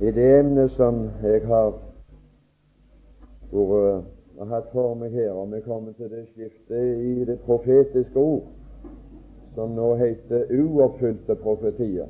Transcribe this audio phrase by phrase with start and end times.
[0.00, 1.74] I det emnet som jeg har
[3.52, 4.06] vært,
[4.50, 8.46] hatt for meg her, og vi kommer til det skiftet i det profetiske ord,
[9.54, 12.08] som nå heter uoppfylte profetier.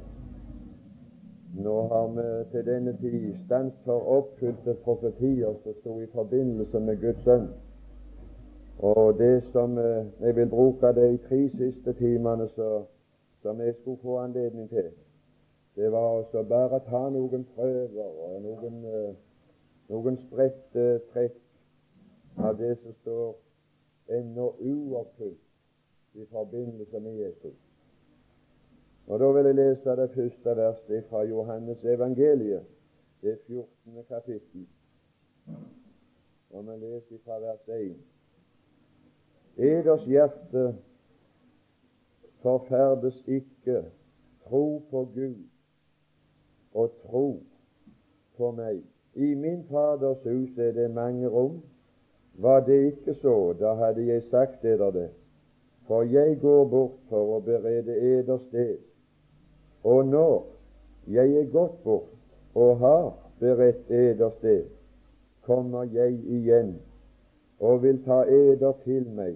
[1.59, 7.01] Nå har vi til denne tid stans for oppfylte profetier som sto i forbindelse med
[7.03, 7.49] Guds sønn.
[8.79, 14.19] Og det som eh, jeg vil bruke de tre siste timene som jeg skulle få
[14.23, 14.93] anledning til,
[15.77, 19.15] det var også bare å ta noen prøver og noen, uh,
[19.93, 21.39] noen spredte trekk
[22.39, 27.59] av det som står ennå uoppfylt i forbindelse med Jesus.
[29.07, 32.67] Og Da vil jeg lese det første verset fra Johannes evangeliet,
[33.23, 34.05] det 14.
[34.09, 34.67] kapittel.
[36.51, 37.97] Og vi leser fra vers 1.
[39.57, 40.75] Eders hjerte
[42.43, 43.85] forferdes ikke,
[44.47, 45.50] tro på Gud
[46.75, 47.27] og tro
[48.37, 48.83] på meg.
[49.15, 51.61] I min Faders hus er det mange rom.
[52.35, 55.09] Var det ikke så, da hadde jeg sagt eder det.
[55.87, 58.79] For jeg går bort for å berede eder sted.
[59.85, 60.47] Og når
[61.11, 62.15] jeg er gått bort
[62.55, 64.65] og har beredt eder sted,
[65.43, 66.77] kommer jeg igjen
[67.61, 69.35] og vil ta eder til meg,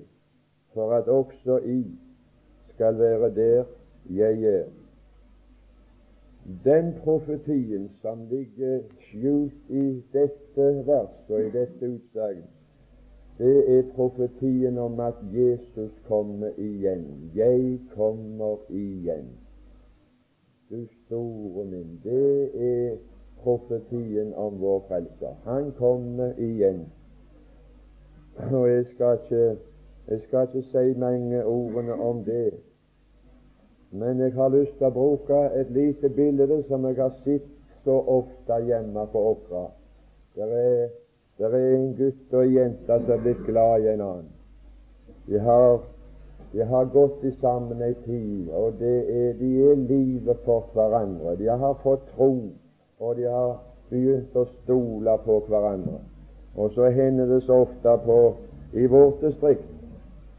[0.73, 1.83] for at også I
[2.75, 3.65] skal være der
[4.11, 4.84] jeg er.
[6.45, 12.43] Den profetien som ligger skjult i dette verset og i dette utsagn,
[13.39, 17.31] det er profetien om at Jesus kommer igjen.
[17.35, 19.33] Jeg kommer igjen.
[20.71, 22.97] Du store min, det er
[23.43, 25.35] profetien om vår Frelser.
[25.45, 26.85] Han kommer igjen.
[28.53, 29.57] Og jeg skal ikke,
[30.09, 32.53] jeg skal ikke si mange ordene om det.
[33.95, 37.47] Men jeg har lyst til å bruke et lite bilde som jeg har sett
[37.85, 39.69] så ofte hjemme på Åkra.
[40.35, 40.89] Det er,
[41.39, 44.33] der er en gutt og en jente som er blitt glad i en annen.
[45.29, 45.79] De har
[46.55, 51.37] de har gått sammen ei tid, og er, de er livet for hverandre.
[51.39, 52.29] De har fått tro,
[52.99, 53.57] og de har
[53.91, 55.99] begynt å stole på hverandre.
[56.55, 58.19] Og så hender det så ofte på
[58.75, 59.67] i vårt distrikt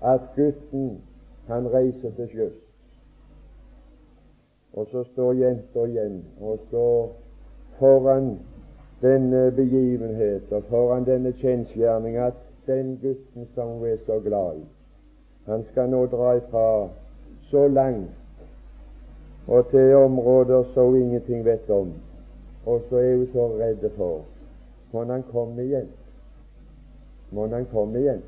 [0.03, 1.01] at gutten
[1.47, 2.64] kan reise til sjøs.
[4.75, 7.07] Og så står jenta igjen, og så
[7.79, 8.39] foran
[9.01, 12.33] denne begivenhet og foran denne kjensgjerning at
[12.67, 14.65] den gutten som hun er så glad i,
[15.45, 16.89] han skal nå dra ifra
[17.51, 18.09] så langt
[19.47, 21.93] og til områder som hun ingenting vet om,
[22.65, 24.21] og så er hun så redd for
[24.91, 25.87] Må han komme igjen?
[27.31, 28.21] Må han komme igjen?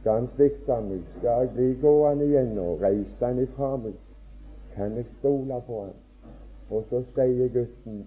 [0.00, 1.04] Skal han svikte meg?
[1.18, 3.94] Skal jeg bli gående igjen og reise han ifra meg?
[4.74, 5.94] Kan jeg stole på han?
[6.70, 8.02] Og så sier gutten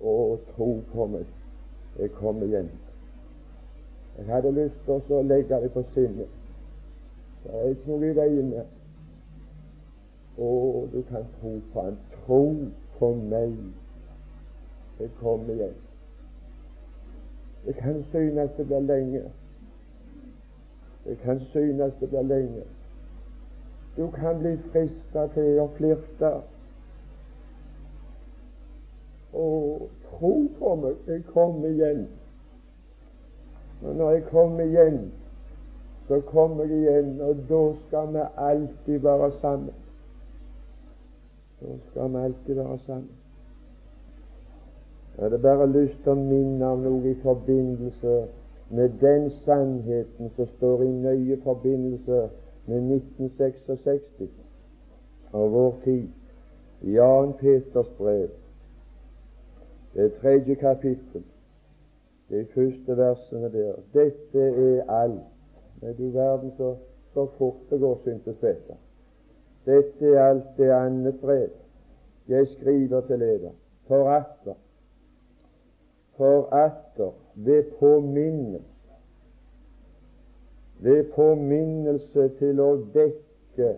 [0.00, 1.28] å, tro på meg,
[1.98, 2.70] jeg kommer igjen.
[4.16, 6.32] Jeg hadde lyst til å legge det på sinnet
[7.46, 8.70] det er ikke i veien med.
[10.38, 10.48] Å,
[10.92, 11.98] du kan tro på Han.
[12.14, 12.40] Tro
[12.98, 13.52] på meg.
[14.98, 15.76] Det kommer igjen.
[17.66, 19.22] Det kan synes det blir lenge.
[21.04, 22.66] Det kan synes det blir lenge.
[23.96, 26.32] Du kan bli frista til å flirte.
[29.32, 32.06] Og tro på meg, jeg kommer igjen.
[33.82, 35.00] Og når jeg kommer igjen,
[36.08, 39.74] så kommer jeg igjen, og da skal vi alltid være sammen.
[41.60, 43.14] Da skal vi alltid være sammen.
[45.16, 48.16] Jeg hadde bare lyst til å minne om noe i forbindelse
[48.76, 52.26] med den sannheten som står i nøye forbindelse
[52.66, 54.30] med 1966
[55.32, 56.08] og vår tid.
[56.82, 58.28] Jan Peters brev,
[59.94, 61.24] det tredje kapittel,
[62.30, 63.74] de første versene der.
[63.94, 65.32] Dette er alt
[65.80, 66.76] Men du verden så,
[67.14, 68.74] så fort det går, syntes dette.
[69.66, 71.48] Dette er alt det annet brev
[72.28, 73.52] jeg skriver til dere,
[73.86, 74.54] for atter,
[76.16, 78.75] for atter, ved påminnelse,
[80.78, 83.74] ved påminnelse til å dekke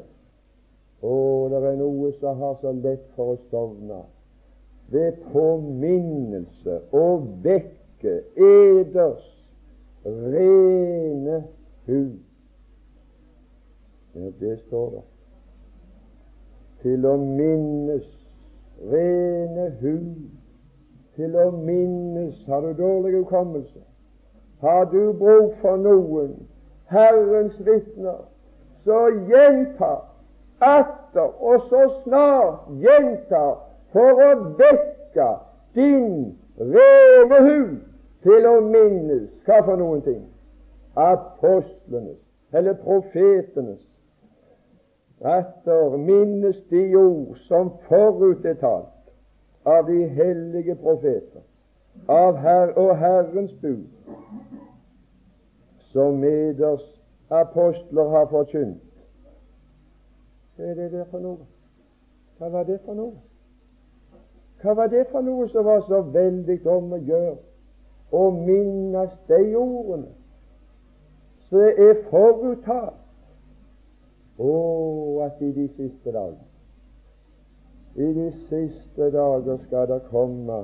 [0.99, 1.17] Å,
[1.51, 4.01] det er noe som har så lett for å sovne.
[4.91, 7.05] Ved påminnelse å
[7.45, 9.29] vekke eders
[10.03, 11.45] rene
[11.87, 12.19] hud.
[14.17, 15.05] Ja, det står det.
[16.83, 18.11] Til å minnes
[18.91, 20.29] rene hud.
[21.15, 23.83] Til å minnes Har du dårlig hukommelse?
[24.61, 26.35] Har du bruk for noen
[26.89, 28.25] Herrens vitner,
[28.85, 29.93] så gjenta
[30.61, 33.45] atter, og så snart gjenta
[33.93, 35.29] for å vekke
[35.77, 37.77] din rene hud
[38.27, 40.25] til å minnes hva for noen ting?
[40.99, 42.19] Apostlenes,
[42.53, 43.83] eller profetenes,
[45.23, 51.45] atter minnes de ord som forut er talt av de hellige profeter,
[52.09, 53.87] av Herr og Herrens bud,
[55.93, 56.85] som meders
[57.31, 58.83] apostler har forkynt.
[60.57, 61.47] Hva er det der for noe?
[62.39, 63.15] Hva var det for noe?
[64.63, 67.37] Hva var det for noe som var så veldig om å gjøre
[68.11, 70.13] å minnes de ordene
[71.49, 73.05] som er foruttalt?
[74.39, 74.53] Å,
[75.27, 76.49] at i de siste dager
[77.99, 80.59] i de siste dager skal det komme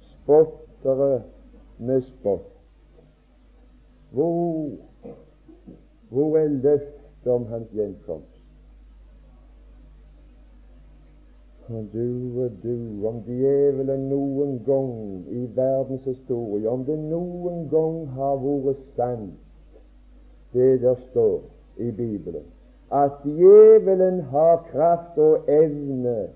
[0.00, 1.22] spottere
[1.78, 2.53] med spott.
[4.14, 4.70] Hvor,
[6.10, 8.34] hvor er løftet om hans gjenkomst?
[11.68, 14.92] Og du og du, om djevelen noen gang
[15.32, 19.80] i verdens historie, om det noen gang har vært sant,
[20.52, 21.40] det der står
[21.80, 22.44] i Bibelen,
[22.92, 26.28] at djevelen har kraft og evne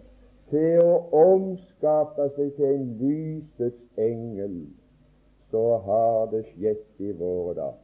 [0.50, 4.56] til å omskape seg til en lysets engel,
[5.50, 7.78] så har det skjedd i våre dager.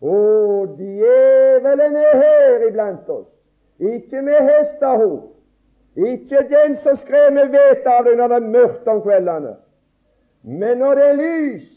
[0.00, 0.14] Å,
[0.78, 3.28] djevelen er her iblant oss.
[3.80, 5.18] Ikke med hestehov.
[5.96, 9.56] Ikke den som vettet av det når det er mørkt om kveldene.
[10.42, 11.76] Men når det er lyst,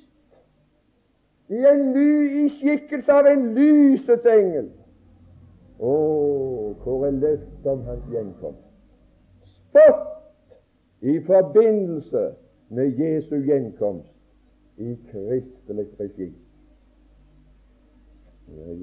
[1.50, 4.70] i, en ly, i skikkelse av en lysets engel.
[5.84, 5.96] Å,
[6.84, 8.64] hvor er løftet om hans gjenkomst?
[9.52, 12.24] Spott i forbindelse
[12.69, 14.13] med Jesu gjenkomst
[14.77, 16.33] i kristelig regi.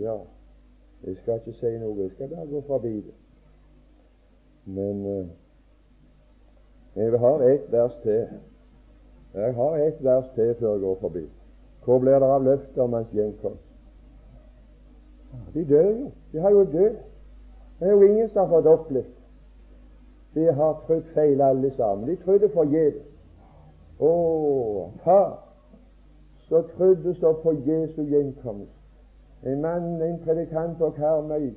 [0.01, 0.19] Ja.
[1.07, 3.15] Jeg skal ikke si noe, jeg skal bare gå forbi det.
[4.65, 5.27] Men uh,
[6.97, 8.27] jeg har ett vers til.
[9.35, 11.25] Jeg har ett vers til før jeg går forbi.
[11.85, 13.65] Hvor blir det av løftet om hans gjenkomst?
[15.55, 16.11] De dør jo.
[16.33, 16.99] De har jo dødd.
[17.79, 19.17] Det er jo ingen som har fått opplevd.
[20.35, 22.09] De har trodd feil alle sammen.
[22.09, 23.07] De trodde forgjeves.
[24.01, 25.33] Å, far,
[26.49, 28.73] så trodde så på Jesu gjenkomst.
[29.45, 31.51] En mann, en predikant på Karmøy,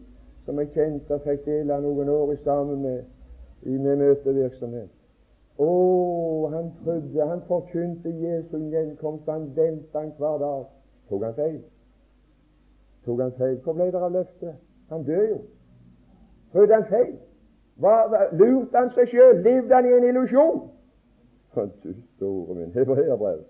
[0.45, 3.04] som jeg kjente og fikk dele noen år i sammen med
[3.63, 4.92] i min møtevirksomhet.
[5.57, 5.69] Å,
[6.51, 10.68] han trodde, han forkynte Jesu gjenkomst, han ventet han hver dag.
[11.10, 11.60] Tok han feil?
[13.06, 13.60] Tok han feil?
[13.63, 14.56] Hvor ble det av løftet?
[14.92, 15.42] Han dør jo.
[16.51, 17.16] Trodde han feil?
[17.80, 17.96] Hva,
[18.36, 19.39] lurte han seg sjøl?
[19.46, 20.63] Levde han i en illusjon?
[21.56, 23.44] Du store min hebreerbrev.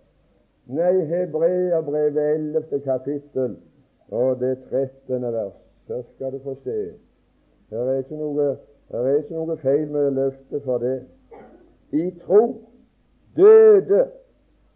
[0.65, 3.55] Nei, hebreerbrevet, ellevte kapittel
[4.11, 5.55] og det trettende vers.
[5.87, 6.93] Her skal du få se.
[7.69, 8.55] Her er ikke noe,
[8.91, 10.97] her er ikke noe feil med løftet for det.
[11.91, 12.41] I tro
[13.35, 14.05] døde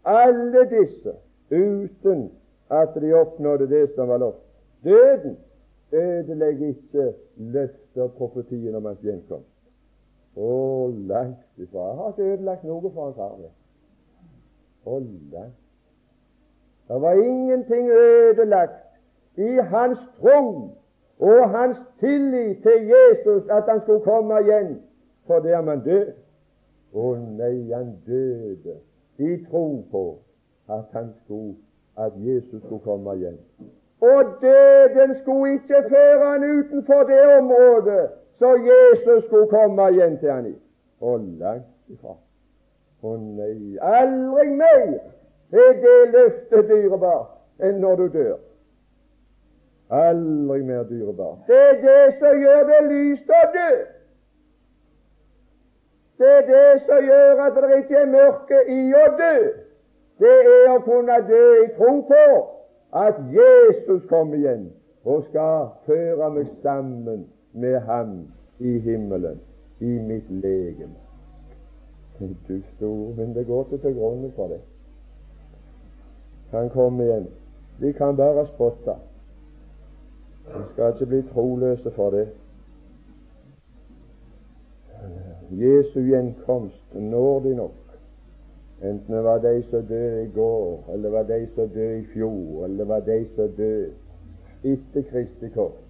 [0.04, 1.14] alle disse
[1.50, 2.30] uten
[2.70, 4.42] at de oppnådde det som var lovt.
[4.84, 5.36] Døden
[5.92, 9.47] ødelegger ikke løftet og profetien om hans gjenkomst.
[10.38, 11.86] Å, langt ifra.
[11.88, 13.48] Jeg har ikke ødelagt noe for hans arv.
[14.86, 14.98] Å,
[15.32, 15.56] langt.
[16.88, 18.84] Det var ingenting ødelagt
[19.36, 20.70] i hans tro
[21.18, 24.70] og hans tillit til Jesus at han skulle komme igjen,
[25.26, 26.14] for det er man død.
[26.94, 28.78] Å nei, han døde
[29.18, 30.04] i tro på
[30.72, 31.58] at han skulle,
[31.98, 33.36] at Jesus skulle komme igjen.
[34.00, 38.06] Og døden skulle ikke føre han utenfor det området
[38.38, 40.54] så Jesus skulle komme igjen til han i.
[41.00, 42.14] Og langt ifra.
[43.02, 44.96] Å nei, aldri mer
[45.54, 48.40] er det løftet dyrebart enn når du dør.
[49.94, 51.38] Aldri mer dyrebar.
[51.46, 53.70] Det er det som gjør det lyst å dø.
[56.18, 59.34] Det er det som gjør at det ikke er mørke i å dø.
[60.18, 62.22] Det er å kunne dø i tro på
[62.98, 64.68] at Jesus kommer igjen
[65.06, 68.26] og skal føre meg sammen med ham
[68.58, 69.40] i himmelen,
[69.80, 70.94] i mitt legeme.
[72.48, 74.60] Du store, men det går ikke til grunne for det.
[76.50, 77.26] Han komme igjen.
[77.78, 78.94] Vi kan bare spotte.
[80.46, 82.28] Vi skal ikke bli troløse for det.
[85.50, 87.76] Jesu gjenkomst når de nok,
[88.82, 92.04] enten det var de som døde i går, eller det var de som døde i
[92.12, 93.92] fjor, eller det var de som døde
[94.64, 95.87] etter Kristi kors,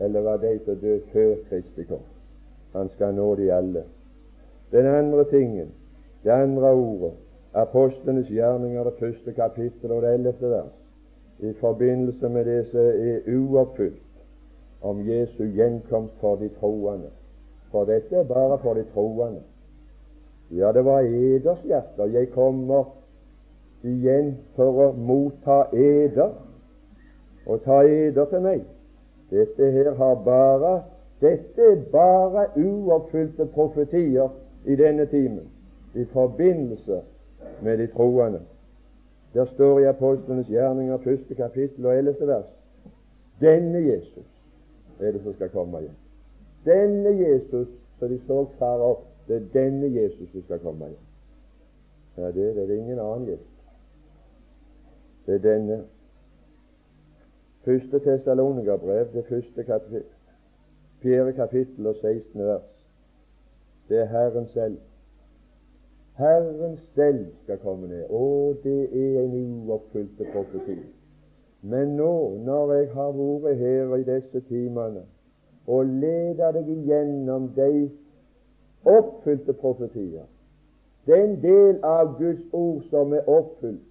[0.00, 2.04] eller var de som døde før Kristi kom.
[2.72, 3.82] Han skal nå de alle.
[4.72, 5.68] Den andre tingen,
[6.24, 7.12] det andre ordet,
[7.54, 10.76] apostlenes gjerninger, det første kapittel og det ellevte vers
[11.40, 14.02] i forbindelse med det som er uoppfylt
[14.82, 17.08] om Jesu gjenkomst for de troende.
[17.70, 19.40] For dette er bare for de troende.
[20.50, 22.06] Ja, det var eders hjerter.
[22.06, 22.84] Jeg kommer
[23.82, 26.34] igjen for å motta eder
[27.46, 28.64] og ta eder til meg.
[29.30, 30.82] Dette her har bare
[31.20, 34.28] Dette er bare uoppfylte profetier
[34.64, 35.50] i denne timen
[35.94, 37.02] i forbindelse
[37.62, 38.40] med de troende.
[39.34, 42.48] Der står i Apostlenes gjerninger, første kapittel og ellevte vers
[43.40, 44.26] denne Jesus
[45.00, 45.96] er det som skal komme igjen.
[46.64, 47.68] Denne Jesus
[47.98, 51.06] så de så fare opp, det er denne Jesus som skal komme igjen.
[52.16, 53.46] Ja, det, det er ingen annen Jesus.
[55.26, 55.82] Det er denne.
[57.64, 60.04] Første Tessalonika-brev, det første kapittel,
[61.02, 62.44] fjerde kapittel og 16.
[62.44, 62.62] vers.
[63.88, 64.78] Det er Herren selv.
[66.16, 68.04] Herren selv skal komme ned.
[68.10, 69.36] Å, det er en
[69.68, 70.78] uoppfylt profeti.
[71.62, 72.12] Men nå,
[72.44, 75.04] når jeg har vært her i disse timene
[75.66, 77.90] og leder deg igjennom de
[78.88, 80.24] oppfylte profetier,
[81.06, 83.89] den del av Guds ord som er oppfylt,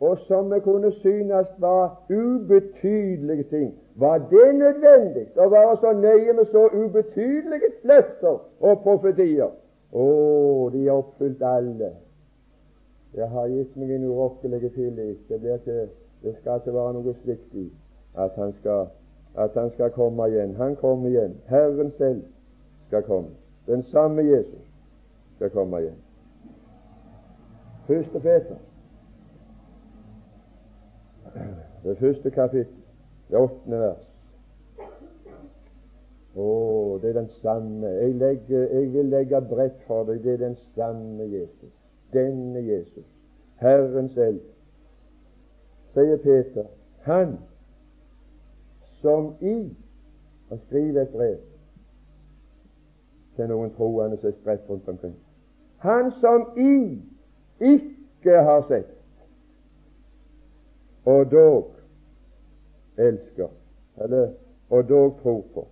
[0.00, 6.32] og som vi kunne synes var ubetydelige ting, var det nødvendig å være så nøye
[6.32, 9.50] med så ubetydelige løfter og profetier?
[9.92, 10.06] Å,
[10.72, 11.90] de er oppfylt alle.
[13.12, 15.28] Det har gitt meg en urokkelig tillit.
[15.28, 15.88] Det, ikke,
[16.22, 17.66] det skal ikke være noe slikt i
[18.14, 18.86] at han, skal,
[19.34, 20.54] at han skal komme igjen.
[20.56, 21.34] Han kommer igjen.
[21.50, 22.22] Herren selv
[22.86, 23.34] skal komme.
[23.66, 24.64] Den samme Jesus
[25.36, 25.98] skal komme igjen.
[27.90, 28.56] Første Peter,
[31.84, 32.76] det første kapittel,
[33.30, 34.06] det åttende vers.
[36.36, 37.88] Å, det er den samme.
[37.88, 40.22] Jeg, legger, jeg vil legge bredt for deg.
[40.24, 41.72] Det er den samme Jesus.
[42.14, 43.06] Denne Jesus.
[43.60, 44.40] Herren selv.
[45.94, 46.68] Sier Peter.
[47.06, 47.38] Han
[49.00, 49.76] som i
[50.50, 51.36] Han skriver et brev
[53.36, 55.14] til noen troende som er spredt rundt omkring.
[55.84, 56.98] Han som i
[57.60, 58.90] ikke har sett,
[61.04, 61.74] og dog
[62.98, 63.48] elsker,
[63.96, 64.28] eller
[64.70, 65.66] og dog tror på.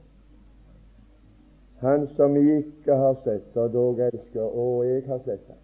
[1.78, 4.42] Han som ikke har sett, og dog elsker.
[4.42, 5.56] Og jeg har sett ham.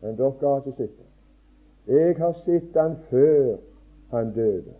[0.00, 1.10] Men dere har ikke sett ham.
[1.86, 3.56] Jeg har sett ham før
[4.10, 4.74] han døde.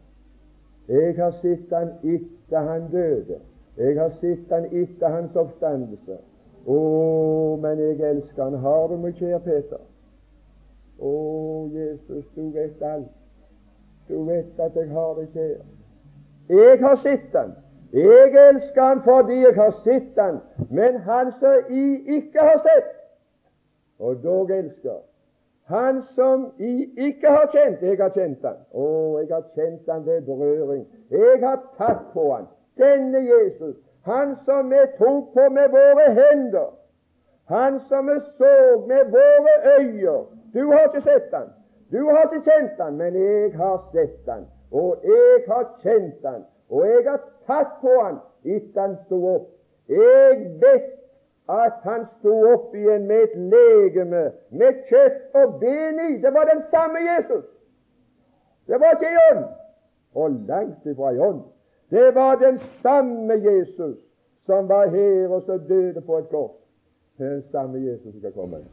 [0.89, 3.41] Jeg har sett ham etter han døde.
[3.77, 6.21] Jeg har sett ham etter hans oppstandelse.
[6.67, 6.79] Å,
[7.61, 8.61] men jeg elsker han.
[8.61, 9.81] Har du meg, kjære Peter?
[11.01, 11.15] Å,
[11.73, 13.24] Jesus, du vet alt.
[14.09, 15.65] Du vet at jeg har ikke kjær.
[16.49, 17.55] Jeg har sett han.
[17.93, 22.91] Jeg elsker han fordi jeg har sett han, men han som I ikke har sett,
[23.99, 24.99] og dog elsker
[25.65, 28.59] han som I ikke har kjent, jeg har kjent han.
[28.77, 28.87] Å,
[29.23, 30.85] jeg har kjent han ved berøring.
[31.11, 32.49] Jeg har tatt på han.
[32.77, 36.75] Denne Jesus, han som vi tok på med våre hender,
[37.49, 38.55] han som vi så
[38.89, 40.19] med våre øyne.
[40.53, 41.49] Du har ikke sett han,
[41.95, 46.43] du har ikke kjent han, men jeg har sett han, og jeg har kjent han.
[46.71, 49.49] Og jeg har tatt på han etter han sto opp.
[49.89, 50.91] Jeg vet
[51.55, 56.11] at han sto opp igjen med et legeme med kjøtt og ben i.
[56.23, 57.45] Det var den samme Jesus.
[58.67, 59.45] Det var ikke John,
[60.15, 61.43] og langt ifra i ånd.
[61.91, 63.99] Det var den samme Jesus
[64.47, 66.57] som var her og så døde på et kors.
[67.19, 68.65] Den samme Jesus som skal komme.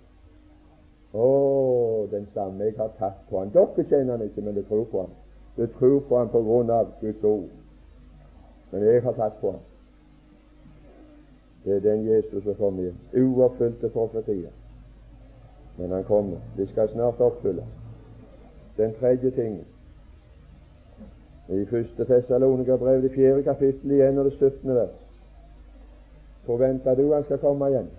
[1.13, 3.51] Å, den samme jeg har tatt på han.
[3.51, 5.17] Dere kjenner han ikke, men dere tror på han.
[5.57, 7.49] Du tror på han på grunn av Guds ord.
[8.71, 9.67] Men jeg har tatt på han.
[11.65, 13.01] Det er den Jesus som kommer igjen.
[13.13, 14.53] Uoppfylte profetier.
[15.77, 16.39] Men han kommer.
[16.57, 17.77] De skal snart oppfylles.
[18.77, 19.67] Den tredje tingen
[21.51, 24.75] i første Tessalonika-brev, det fjerde kapittel igjen og det 17.
[24.75, 24.95] vers.
[26.45, 27.89] Forventer du han skal komme igjen?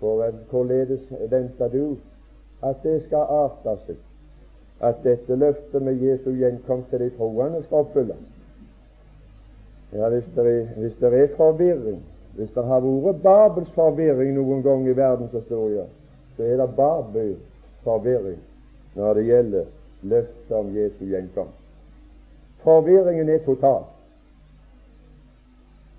[0.00, 1.96] Hvorledes venter du
[2.62, 3.98] at det skal arte seg?
[4.80, 8.16] at dette løftet med Jesu gjenkomst til de troende skal oppfylles.
[9.92, 12.02] Ja, hvis det, er, hvis det er forvirring,
[12.36, 15.88] hvis det har vært Babels forvirring noen gang i verdenshistorien,
[16.36, 17.40] så er det Babels
[17.82, 18.38] forvirring
[18.94, 19.64] når det gjelder
[20.02, 21.56] løftet om Jesu gjenkomst.
[22.62, 23.82] Forvirringen er total.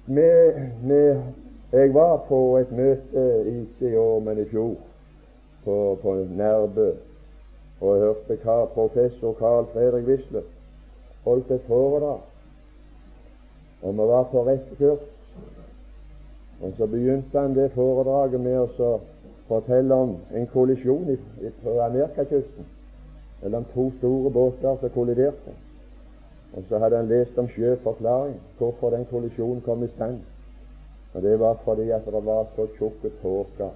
[0.06, 1.22] Med, med,
[1.72, 4.76] jeg var på et møte ikke i år, men i fjor,
[5.64, 6.92] på, på Nærbø
[7.82, 10.42] og jeg hørte hva professor Carl Fredrik Wisle
[11.24, 12.20] holdt et foredrag.
[13.82, 15.06] Og vi var på rett kurs.
[16.62, 18.90] Og så begynte han det foredraget med å
[19.48, 21.16] fortelle om en kollisjon
[21.64, 22.68] på Amerikakysten
[23.42, 25.56] mellom to store båter som kolliderte.
[26.58, 30.20] Og så hadde han lest om sjøforklaring, hvorfor den kollisjonen kom i stand.
[31.14, 33.70] Og Det var fordi at det var så tjukke tåker.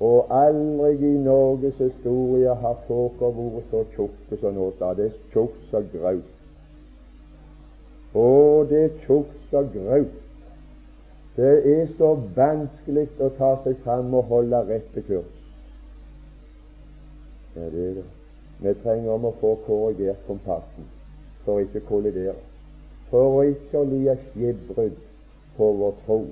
[0.00, 4.70] Og aldri i Norges historie har tåker vært så tjukke som nå.
[4.78, 6.32] Det er tjukt som graut.
[8.14, 10.18] Og det er tjukt som graut.
[11.36, 15.38] Det er så vanskelig å ta seg fram og holde rette kurs.
[17.56, 18.08] Ja, det er det.
[18.62, 20.90] Vi trenger om å få korrigert kompassen
[21.44, 22.36] for ikke å kollidere,
[23.10, 25.00] for ikke å lide skipbrudd
[25.56, 26.26] på vår tro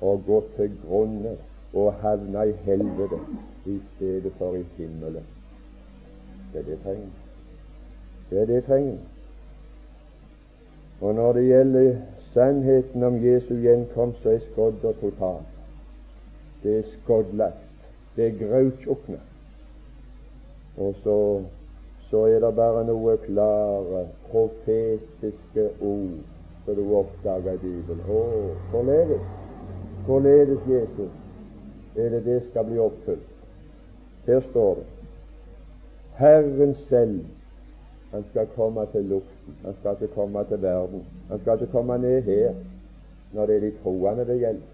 [0.00, 1.36] og gå til grunne
[1.74, 3.18] og havne i helvete
[3.66, 5.26] i stedet for i himmelen.
[6.52, 7.08] Det er det trenger.
[8.30, 8.98] Det er det trenger.
[11.00, 11.96] Og når det gjelder
[12.32, 15.48] sannheten om Jesu gjenkomst, så er skodda totalt.
[16.62, 17.88] Det er skoddlagt.
[18.16, 19.18] Det er grautjukna.
[20.76, 21.42] Og så,
[22.10, 26.31] så er det bare noe klare, profetiske ord
[26.64, 28.00] som du oppdager Bibelen.
[28.08, 28.22] Å,
[28.70, 29.28] forledes.
[30.06, 31.12] Forledes Jesus
[31.96, 33.28] er det det skal bli oppfylt?
[34.26, 34.88] Her står det
[36.16, 37.20] Herren selv
[38.12, 39.54] han skal komme til luften.
[39.64, 41.04] Han skal ikke komme til verden.
[41.30, 42.54] Han skal ikke komme ned her
[43.32, 44.68] når det er de troende det gjelder.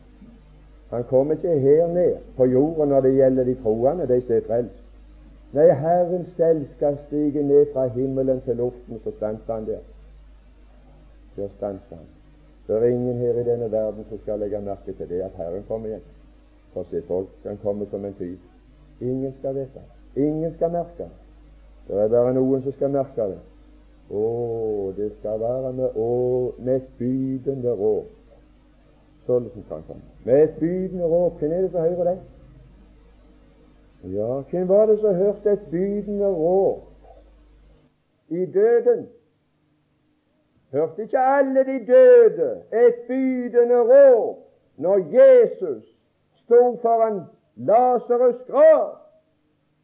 [0.90, 4.47] Han kommer ikke her ned på jorden når det gjelder de troende, de som er
[4.47, 4.80] frelst.
[5.52, 9.85] Nei, Herren selv skal stige ned fra himmelen til luften, så stanser han der.
[11.38, 12.07] Der stanser han.
[12.66, 15.64] Det er ingen her i denne verden som skal legge merke til det at Herren
[15.68, 16.02] kommer igjen.
[16.73, 18.37] For se, folk kan komme som en tyv.
[19.00, 19.80] Ingen skal vite
[20.16, 21.11] Ingen skal merke det.
[21.88, 23.38] Det er bare noen som skal merke det.
[24.11, 24.23] Å,
[24.97, 26.09] det skal være med, å,
[26.59, 28.11] med et bydende råp.
[29.28, 30.02] Sånn kan komme.
[30.25, 31.38] Med et bydende råp.
[31.38, 32.18] Hvem er det som hører det?
[34.14, 36.83] Ja, hvem var det som hørte et bydende råp
[38.28, 39.07] i døden?
[40.72, 44.37] Hørte ikke alle de døde et bydende råp
[44.76, 45.84] når Jesus
[46.34, 47.20] sto foran
[47.56, 48.96] Lasarus' grav?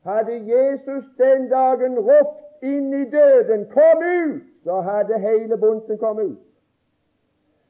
[0.04, 6.24] Hadde Jesus den dagen ropt inn i døden 'Kom ut!', så hadde hele bunten kommet
[6.24, 6.38] ut.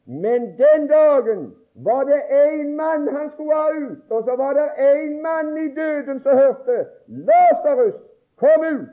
[0.07, 4.69] Men den dagen var det én mann han skulle ha ut, og så var det
[4.79, 7.95] én mann i døden som hørte 'Lasarus,
[8.37, 8.89] kom ut!'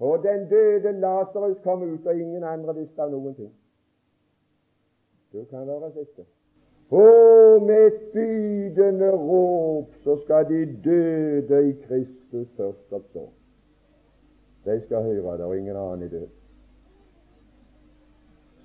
[0.00, 3.52] Og den døde Lasarus kom ut, og ingen andre visste av noen ting.
[5.32, 6.24] Du kan være sikker.
[6.90, 13.28] Og med et bydende rop så skal de døde i Kristus først oppstå.
[14.64, 16.26] De skal høre det, og ingen annen i død.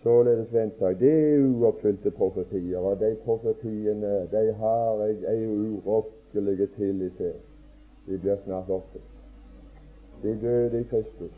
[0.04, 1.00] Således venter jeg.
[1.00, 7.34] Det er uoppfylte profetier, og de profetiene de har jeg ei urokkelig tillit til.
[8.08, 9.04] De blir snart oppfylt.
[10.24, 11.32] De døde i Kristus.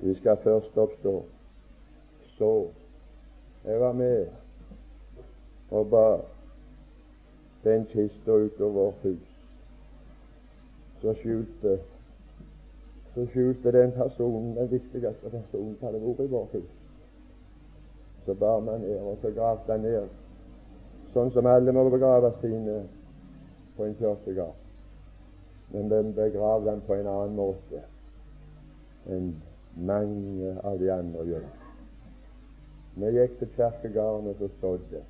[0.00, 1.22] De skal først oppstå.
[2.38, 2.66] Så
[3.64, 4.26] Jeg var med
[5.70, 6.20] og bar
[7.64, 9.28] den kista utover vårt hus.
[11.00, 11.78] Så skjulte
[13.14, 16.70] så skjulte den personen, den viktigste personen som hadde vært i vårt hus.
[18.26, 20.08] Så bar man ned, og så gravde han ned,
[21.14, 22.80] sånn som alle må begrave sine
[23.76, 24.62] på en kirkegård.
[25.70, 27.84] Men den begravde han på en annen måte
[29.10, 29.34] enn
[29.76, 31.46] mange av de andre gjør.
[32.94, 35.02] Vi gikk til kirkegården og så sådde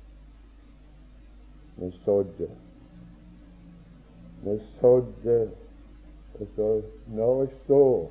[1.77, 2.49] vi sådde.
[4.43, 5.51] Vi sådde,
[6.39, 8.07] og så når jeg så,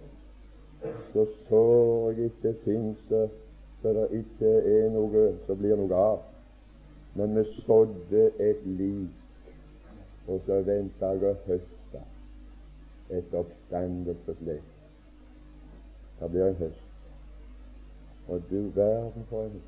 [1.12, 3.28] så så jeg ikke ting så,
[3.82, 6.22] så det ikke er noe som blir noe av.
[7.14, 9.08] Men vi sådde et liv,
[10.28, 12.06] og så venta jeg å høste
[13.10, 14.64] et oppstandelsesliv.
[16.20, 16.83] Det blir en høst.
[18.28, 19.62] Og du verden for en.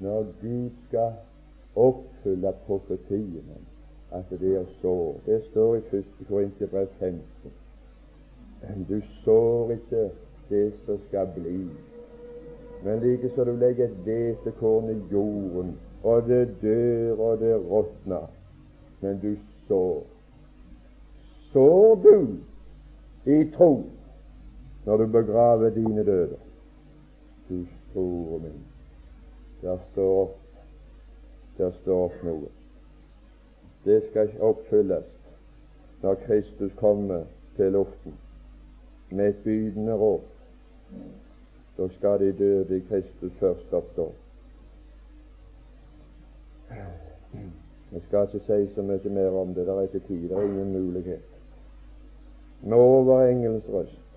[0.00, 1.12] Når Gud skal
[1.76, 3.50] oppfylle profetien
[4.12, 5.14] at det er så.
[5.26, 6.04] Det står i 1.
[6.28, 7.22] Korinterbrev 15.
[8.62, 10.10] Men du sår ikke
[10.48, 11.68] det som skal bli.
[12.84, 18.26] Men like så du legger et hvetekorn i jorden, og det dør og det råtner,
[19.00, 19.36] men du
[19.68, 20.02] sår.
[21.52, 22.26] Sår du
[23.30, 23.84] i tro
[24.86, 26.36] når du begraver dine døde?
[27.50, 28.64] Du store min,
[29.62, 30.36] der står opp,
[31.58, 32.50] der står opp noe.
[33.84, 35.08] Det skal oppfylles
[36.02, 37.24] når Kristus kommer
[37.56, 38.14] til luften
[39.10, 40.20] med et bydende råd.
[41.78, 44.12] Da skal de døde i Kristus først oppstå.
[47.92, 50.46] Jeg skal ikke si så mye mer om det, det er ikke tid, det er
[50.46, 51.26] ingen mulighet.
[52.62, 54.09] Nå var engelens røst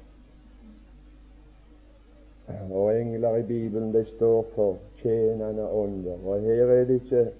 [2.72, 6.18] og engler i Bibelen det står for tjenende ånder.
[6.26, 7.32] Og her er det ikke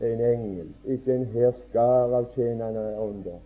[0.00, 3.38] en engel, ikke en herskar av tjenende ånder,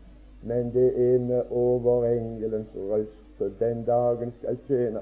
[0.42, 3.24] men det er med over engelens røst.
[3.38, 5.00] Så den dagen skal tjene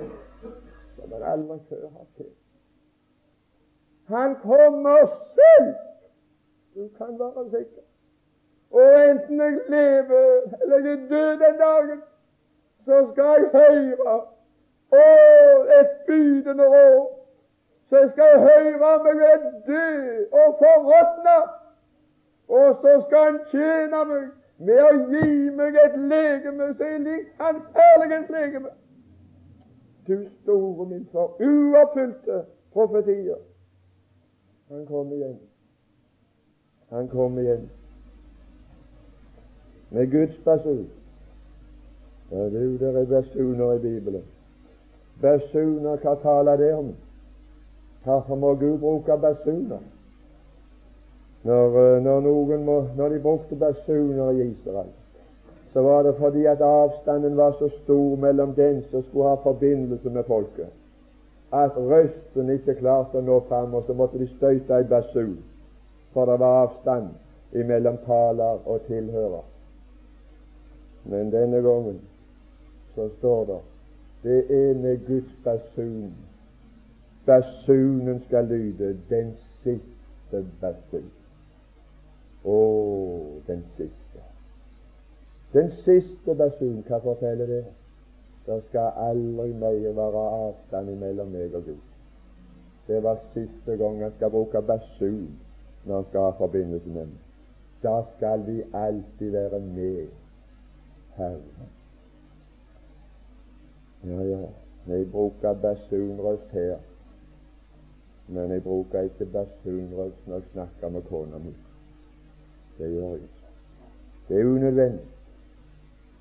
[0.97, 2.37] som han aldri før har tjent.
[4.07, 5.07] Han kommer
[5.39, 5.75] selv!
[6.75, 7.83] Du kan være sikker.
[8.71, 12.03] Og enten jeg lever eller jeg død den dagen,
[12.85, 14.21] så skal jeg høre
[14.95, 15.05] Å,
[15.81, 17.07] et bydende råd!
[17.89, 21.37] Så jeg skal høre meg ved er død og forråtne,
[22.49, 24.25] og så skal han tjene meg
[24.59, 28.75] med å gi meg et legeme som er likt hans herlighets legeme.
[30.07, 33.43] Du store min for uoppfylte profetier.
[34.71, 35.39] Han kom igjen.
[36.91, 37.69] Han kom igjen
[39.91, 40.87] med Guds basun.
[42.31, 44.25] Ja, du, der er basuner i Bibelen.
[45.21, 46.95] Basuner, hva taler det om?
[48.05, 49.83] Hvorfor må Gud bruke basuner?
[51.47, 54.93] Når, eh, når, noen må, når de brukte basuner i Israel,
[55.73, 60.11] så var det fordi at avstanden var så stor mellom den som skulle ha forbindelse
[60.11, 60.73] med folket,
[61.53, 65.37] at røsten ikke klarte å nå fram, og så måtte de støyte i basun,
[66.13, 67.09] for det var avstand
[67.53, 69.45] mellom taler og tilhører.
[71.05, 72.01] Men denne gangen
[72.95, 73.61] så står det
[74.27, 76.15] det er med Guds basun.
[77.27, 81.11] Basunen skal lyde den siste basun.
[82.45, 82.57] Å,
[83.47, 84.25] den siste.
[85.53, 87.63] Den siste basun, hva forteller det?
[88.47, 91.87] Det skal aldri mer være avstand mellom meg og Gud.
[92.91, 95.23] Det var siste gang han skal bruke basun
[95.85, 97.25] når han skal ha forbindelse med meg.
[97.83, 100.07] Da skal vi alltid være med
[101.15, 101.76] Herren.
[104.07, 104.39] Ja, ja,
[104.87, 106.77] jeg bruker basunrøst her,
[108.29, 111.55] men jeg bruker ikke basunrøst når jeg snakker med kona mi.
[112.79, 113.51] Det gjør jeg ikke.
[114.29, 115.07] Det er unødvendig.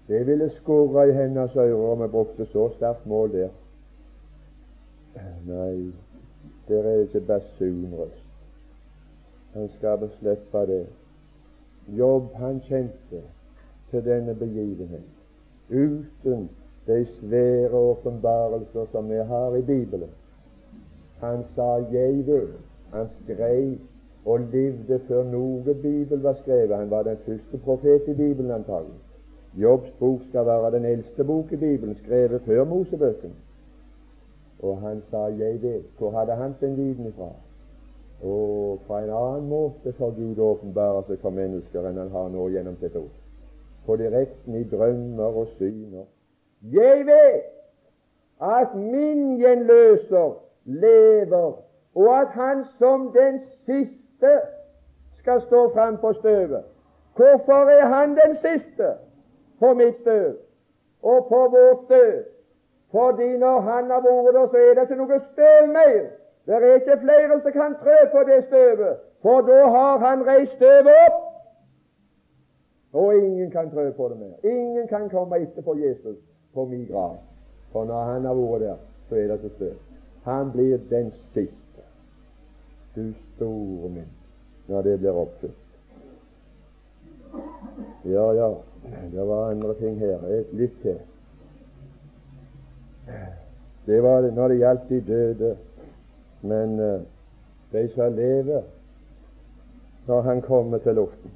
[0.07, 3.49] Det ville skåre i hennes ører om jeg brukte så sterkt mål der.
[5.45, 5.93] Nei,
[6.67, 8.25] der er ikke basunrøst.
[9.53, 10.87] Han skal beslippe det.
[11.87, 13.21] Jobb han kjente
[13.89, 15.03] til denne begivenhet
[15.69, 16.49] uten
[16.87, 20.09] de svære åpenbarelser som vi har i Bibelen.
[21.19, 22.59] Han sa 'jeg vil'.
[22.91, 23.77] Han skrev
[24.25, 26.77] og levde før noe Bibel var skrevet.
[26.77, 28.99] Han var den første profet i Bibelen antagelig.
[29.57, 33.33] Jobbs bok skal være den eldste bok i Bibelen, skrevet før Mosebøken.
[34.59, 35.97] Og han sa 'jeg vet'.
[35.97, 37.29] Hvor hadde han sin viten ifra?
[38.23, 42.47] Og fra en annen måte for Gud åpenbare seg for mennesker enn han har nå
[42.49, 43.15] gjennom sitt ord.
[43.85, 46.05] På direkten i drømmer og syner.
[46.73, 47.43] Jeg vet
[48.41, 51.53] at min gjenløser lever,
[51.95, 54.39] og at han som den siste
[55.19, 56.63] skal stå fram på støvet.
[57.15, 58.93] Hvorfor er han den siste
[59.59, 60.33] på mitt støv
[61.01, 62.23] og på vårt støv?
[62.91, 66.03] Fordi når han har vært der, så er det ikke noe støv mer.
[66.45, 70.51] Det er ikke flere som kan trø på det støvet, for da har han reist
[70.51, 71.21] støvet opp.
[72.93, 74.51] Og ingen kan trø på det mer.
[74.51, 76.17] Ingen kan komme etterpå Jesus
[76.55, 77.17] på min grav.
[77.71, 78.77] For når han har vært der,
[79.09, 79.73] så er det så støv.
[80.23, 81.83] Han blir den siste.
[82.95, 84.11] Du store min,
[84.67, 85.61] når det blir oppfylt.
[88.05, 88.53] Ja, ja,
[89.11, 90.23] det var andre ting her.
[90.51, 90.99] Litt til.
[93.85, 95.57] Det var det når det gjaldt de døde.
[96.41, 97.01] Men uh,
[97.73, 98.61] de skal leve
[100.07, 101.31] når han kommer til luften.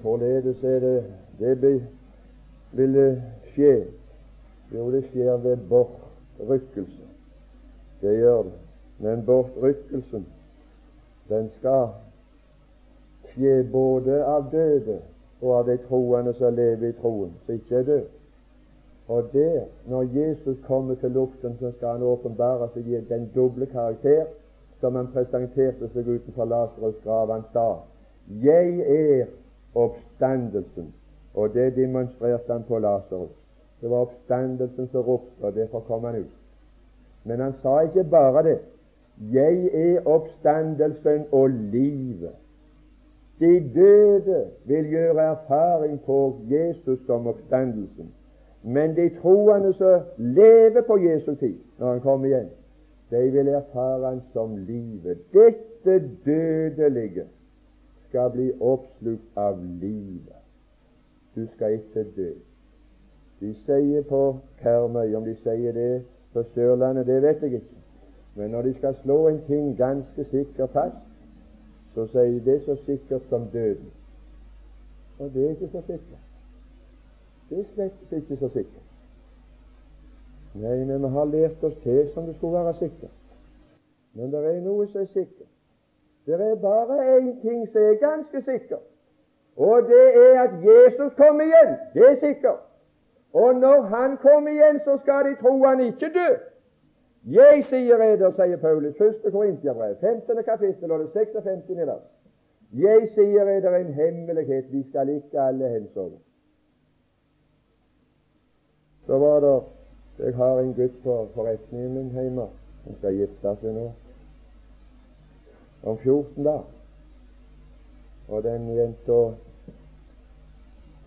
[0.00, 1.04] Hvorledes er det
[1.38, 1.86] det
[2.72, 3.22] ville
[3.54, 3.86] skje?
[4.74, 7.06] Jo, det skjer ved bortrykkelse.
[8.00, 8.58] Det gjør det.
[8.98, 10.26] Men bortrykkelsen,
[11.28, 11.88] den skal
[13.32, 15.00] skje både av døde
[15.40, 18.04] og av de troende som lever i troen, som ikke er død.
[19.08, 23.66] Og der, når Jesus kommer til luften, så skal han åpenbare seg i den doble
[23.66, 24.24] karakter
[24.80, 27.32] som han presenterte seg utenfor Lasarus' grav.
[27.32, 27.68] Han sa,
[28.28, 29.26] 'Jeg er
[29.74, 30.92] oppstandelsen',
[31.34, 33.43] og det demonstrerte han på Lasarus.
[33.80, 36.34] Det var oppstandelsen som ropte, og derfor kom han ut.
[37.24, 38.58] Men han sa ikke bare det.
[39.32, 42.34] Jeg er oppstandelsen og livet.
[43.40, 48.12] De døde vil gjøre erfaring på Jesus som oppstandelsen.
[48.62, 52.48] Men de troende som lever på Jesu tid, når han kommer igjen,
[53.10, 55.18] de vil erfare han som livet.
[55.32, 57.26] Dette dødelige
[58.08, 60.40] skal bli oppslukt av livet.
[61.34, 62.30] Du skal ikke dø.
[63.40, 67.66] De sier på Karmøy, om de sier det På Sørlandet, det vet jeg ikke.
[68.34, 70.96] Men når de skal slå en ting ganske sikkert fast,
[71.94, 73.92] så sier de det så sikkert som døden.
[75.18, 76.24] Og det er ikke så sikkert.
[77.50, 78.88] Det er slett ikke så sikkert.
[80.54, 83.14] Nei, men vi har lært oss til som det skulle være sikkert.
[84.14, 85.50] Men det er noe som er sikkert.
[86.26, 88.86] Det er bare én ting som er ganske sikkert,
[89.56, 91.74] og det er at Jesus kommer igjen.
[91.94, 92.62] Det er sikkert.
[93.34, 96.28] Og når Han kommer igjen, så skal de tro Han ikke dø.
[97.26, 99.32] Jeg sier eder, sier Paulus, 1.
[99.32, 100.44] Korintiabrev, 15.
[100.44, 101.86] kapittel og det 56.
[101.86, 102.04] vers.
[102.72, 106.18] Jeg sier eder en hemmelighet, vi skal ikke alle hensove.
[109.06, 109.62] Så var det
[110.18, 112.46] Jeg har en gutt på forretningen min hjemme.
[112.84, 113.88] Han skal gifte seg nå
[115.82, 116.68] om 14 dager.
[118.28, 119.20] Og den jenta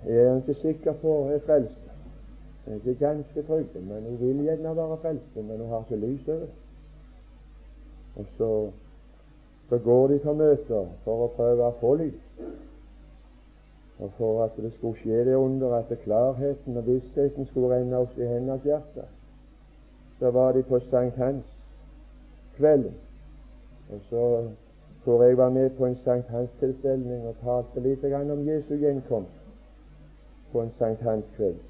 [0.05, 1.86] er jeg ikke sikker på er frelst.
[2.67, 6.07] Hun er ikke ganske trygg, men hun vil gjerne være frelst, men hun har ikke
[6.07, 6.47] lys over.
[8.15, 8.71] Og så,
[9.69, 12.41] så går de til møter for å prøve å få lys.
[13.99, 18.19] Og for at det skulle skje det under at klarheten og vissheten skulle renne oss
[18.19, 19.07] i hennes hjerte,
[20.19, 21.55] så var de på Sankt Hans
[22.57, 22.93] kvelden.
[23.89, 24.25] Og så
[25.07, 29.39] hvor jeg var med på en Sankt Hans-tilstelning og talte litt om Jesu gjenkomst
[30.51, 31.66] på en Sankt Hans-kveld.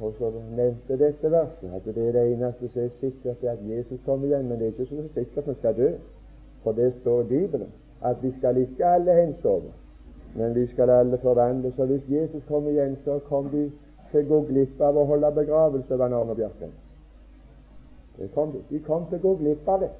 [0.00, 3.58] Og så nevnte dette verset at det er det eneste som er sikkert, er at
[3.68, 4.48] Jesus kommer igjen.
[4.48, 5.90] Men det er ikke så sikkert han skal dø.
[6.62, 9.70] For det står i Bibelen at vi skal ikke alle hensove,
[10.34, 11.78] men vi skal alle forvandles.
[11.78, 13.70] Og hvis Jesus kommer igjen, så kommer vi
[14.10, 16.72] til å gå glipp av å holde begravelse ved Arne Bjerken.
[18.18, 18.62] Det kom de.
[18.70, 19.92] De kom til å gå glipp av det.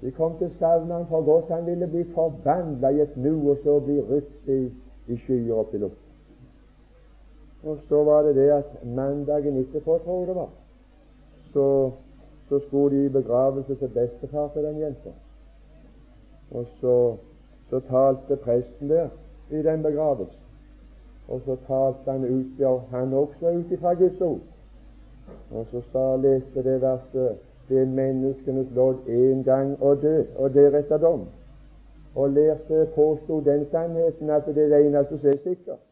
[0.00, 1.50] De kom til å savne ham for godt.
[1.50, 4.60] Han ville bli forvandla i et nu, og så bli rykt i,
[5.08, 6.07] i skyer opp i luften.
[7.64, 10.50] Og så var det det at mandagen etterpå, tror jeg det var,
[11.52, 11.90] så,
[12.48, 15.10] så skulle de i begravelse til bestefar til den jenta.
[16.50, 17.16] Og så,
[17.70, 19.08] så talte presten der
[19.50, 20.40] i den begravelsen.
[21.28, 24.40] Og så talte han ut, ja, han også ut ifra Guds ord.
[25.50, 27.36] Og så sa, leste det verset
[27.68, 31.26] det er menneskenes lodd en gang å dø, og deretter dom.
[32.14, 35.82] Og lærte påsto den sannheten at det er det eneste som er sikkert,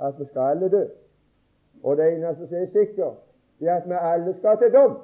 [0.00, 0.82] at vi skal alle dø.
[1.84, 3.16] Og det eneste som er sikkert,
[3.60, 4.96] det er at vi alle skal til dom.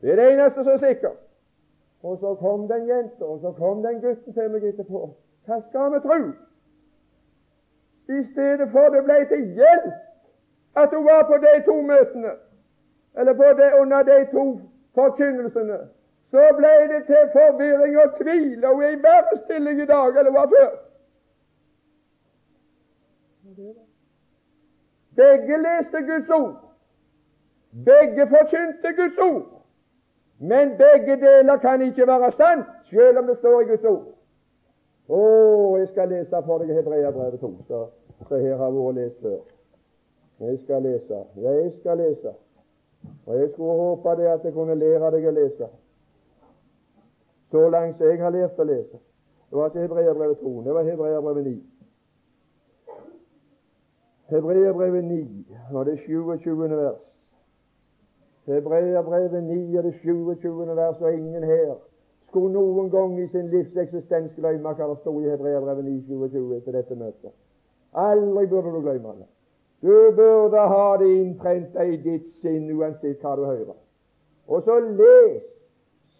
[0.00, 1.20] Det er det eneste som er sikkert.
[2.02, 5.00] Og så kom den jenta, og så kom den gutten til meg etterpå.
[5.46, 6.18] Hva skal vi tro?
[8.16, 9.94] I stedet for det ble til hjelp
[10.82, 12.32] at hun var på de to møtene,
[13.18, 14.44] eller på det, under de to
[14.94, 15.78] forkynnelsene,
[16.30, 20.20] så ble det til forvirring og tvil, og hun er i verre stilling i dag
[20.20, 20.72] enn hun var før.
[23.56, 23.95] Det var
[25.16, 26.54] begge leste Guds ord.
[27.88, 29.44] Begge forkynte Guds ord.
[30.38, 34.06] Men begge deler kan ikke være sant, selv om det står i Guds ord.
[35.08, 35.20] Å,
[35.78, 37.84] jeg skal lese for deg Hebreabrevet 2, så,
[38.28, 39.38] så her har vært lest før.
[40.40, 41.20] Jeg skal lese.
[41.40, 42.32] Jeg skal lese.
[43.26, 45.68] Og jeg skulle håpe det at jeg kunne lære deg å lese.
[47.50, 48.98] Så langt jeg har lært å lese.
[49.46, 51.56] Det var ikke Hebreabrevet 2, det var Hebreabrevet 9.
[54.30, 56.70] Hebreerbrevet 9 og det 27.
[56.70, 57.02] vers.
[58.46, 60.76] Hebreabrevet 9 og det 27.
[60.76, 61.74] vers, og ingen her
[62.28, 66.56] skulle noen gang i sin livs eksistens glemme hva det sto i Hebreabrevet 9, 27
[66.56, 67.32] etter dette møtet.
[67.94, 69.28] Aldri burde du glemme det.
[69.82, 73.76] Du burde ha det innprenta i ditt sinn uansett hva du hører.
[74.48, 75.42] Og så les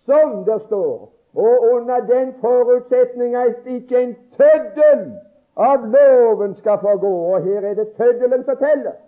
[0.07, 5.09] som det står, og under den forutsetning at ikke en tøddel
[5.57, 7.13] av loven skal få gå.
[7.33, 8.99] Og her er det tøddelen som teller,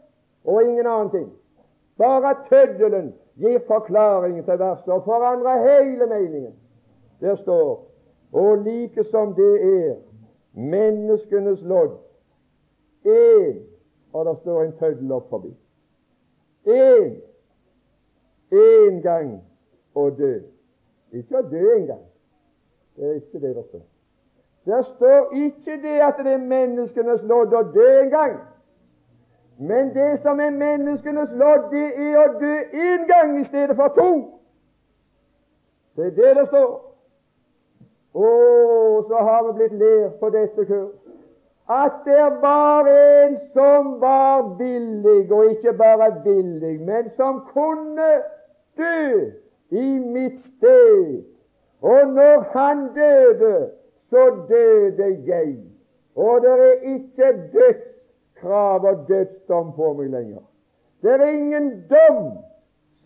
[0.44, 1.28] og ingen annen ting.
[1.98, 6.54] Bare tøddelen gir forklaringen til verset og forandrer hele meningen.
[7.20, 7.88] Der står
[8.32, 9.94] og like som det er
[10.52, 11.98] menneskenes lodd
[13.06, 13.56] én
[14.12, 15.50] Og det står en tøddel opp forbi.
[16.66, 17.20] Én
[18.50, 19.42] én gang
[19.94, 20.40] å dø.
[21.12, 22.04] Ikke å dø en gang.
[22.96, 23.84] Det er ikke det det står.
[24.68, 28.34] Det står ikke det at det er menneskenes lodd å dø en gang.
[29.58, 32.52] Men det som er menneskenes lodd, det er å dø
[32.86, 34.10] én gang i stedet for to.
[35.96, 36.68] Det er det det står.
[38.12, 38.28] Å,
[39.08, 41.08] så har vi blitt lært på dette kurs
[41.68, 48.12] at det var en som var villig, og ikke bare villig, men som kunne
[48.76, 49.30] dø
[49.70, 51.24] i mitt sted.
[51.82, 53.68] Og når han døde,
[54.10, 55.56] så døde jeg.
[56.16, 60.42] Og det er ikke dødskrav og dødsdom på meg lenger.
[61.02, 62.32] Det er ingen dom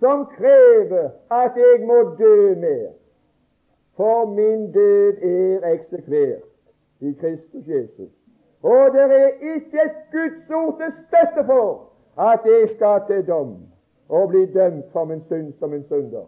[0.00, 2.90] som krever at jeg må dø mer.
[3.96, 6.48] For min død er eksekvert
[7.00, 8.10] i Kristus Jesus.
[8.62, 13.56] Og det er ikke et Guds ord til støtte for at jeg skal til dom
[14.08, 16.24] og bli dømt for min synd som en synder.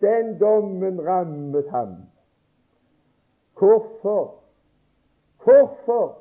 [0.00, 1.88] Den dommen rammet ham.
[3.58, 4.34] Hvorfor?
[5.44, 6.16] Hvorfor?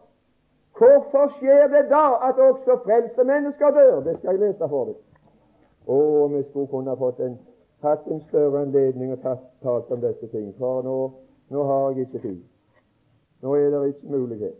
[0.78, 4.00] Hvorfor skjer det da at også frelste mennesker dør?
[4.04, 4.96] Det skal jeg lese for deg.
[5.88, 7.38] Å, om jeg skulle kunne fått en,
[7.84, 10.98] hatt en større anledning og tatt, talt om disse ting, for nå,
[11.54, 12.41] nå har jeg ikke tid.
[13.43, 14.60] Nå er det ikke mulighet.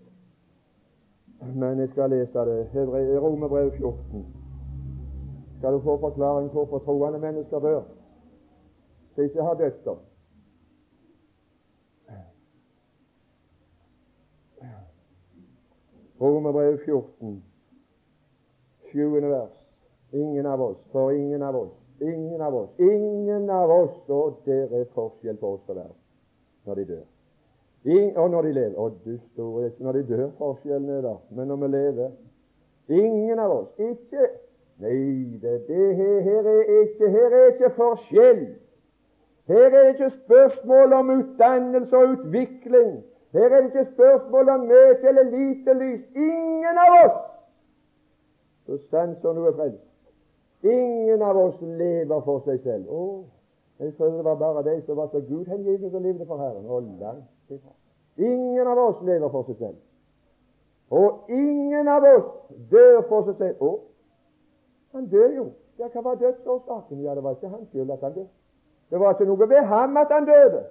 [1.56, 2.60] Men jeg skal lese det.
[3.24, 4.26] Romerbrev 14.
[5.58, 7.82] Skal du få forklaring på hvorfor troende mennesker dør
[9.16, 9.98] Det ikke har dødsdom.
[16.24, 17.34] Romerbrev 14,
[18.92, 19.58] sjuende vers.
[20.14, 24.72] Ingen av oss, for ingen av oss, ingen av oss, ingen av oss, og der
[24.72, 26.00] er forskjell på oss og verden
[26.64, 27.04] når de dør.
[27.84, 28.76] In, og når de lever.
[28.80, 31.18] Å, du store, når de dør, forskjellen er der.
[31.36, 32.14] Men når vi lever
[32.88, 33.68] Ingen av oss.
[33.80, 34.30] Ikke
[34.82, 38.42] Nei, det, det her, her, er ikke, her er ikke forskjell.
[39.48, 42.96] Her er ikke spørsmål om utdannelse og utvikling.
[43.34, 46.02] Her er det ikke spørsmål om mye eller lite lys.
[46.16, 47.22] Ingen av oss,
[48.66, 49.88] så sant som er frelst,
[50.64, 52.92] ingen av oss lever for seg selv.
[52.94, 53.24] Å,
[53.82, 56.68] jeg trodde det var bare de som var så gudhengivne, som levde for Herren.
[56.70, 57.74] Å, langt ifra.
[58.22, 59.82] Ingen av oss lever for seg selv.
[60.94, 62.30] Og ingen av oss
[62.70, 63.66] dør for seg selv.
[63.66, 63.74] Å,
[64.94, 65.50] han dør jo.
[65.82, 67.02] Ja, hva var dødsårsaken?
[67.02, 68.30] Ja, det var ikke hans skyld at han døde.
[68.94, 70.64] Det var ikke noe ved ham at han døde.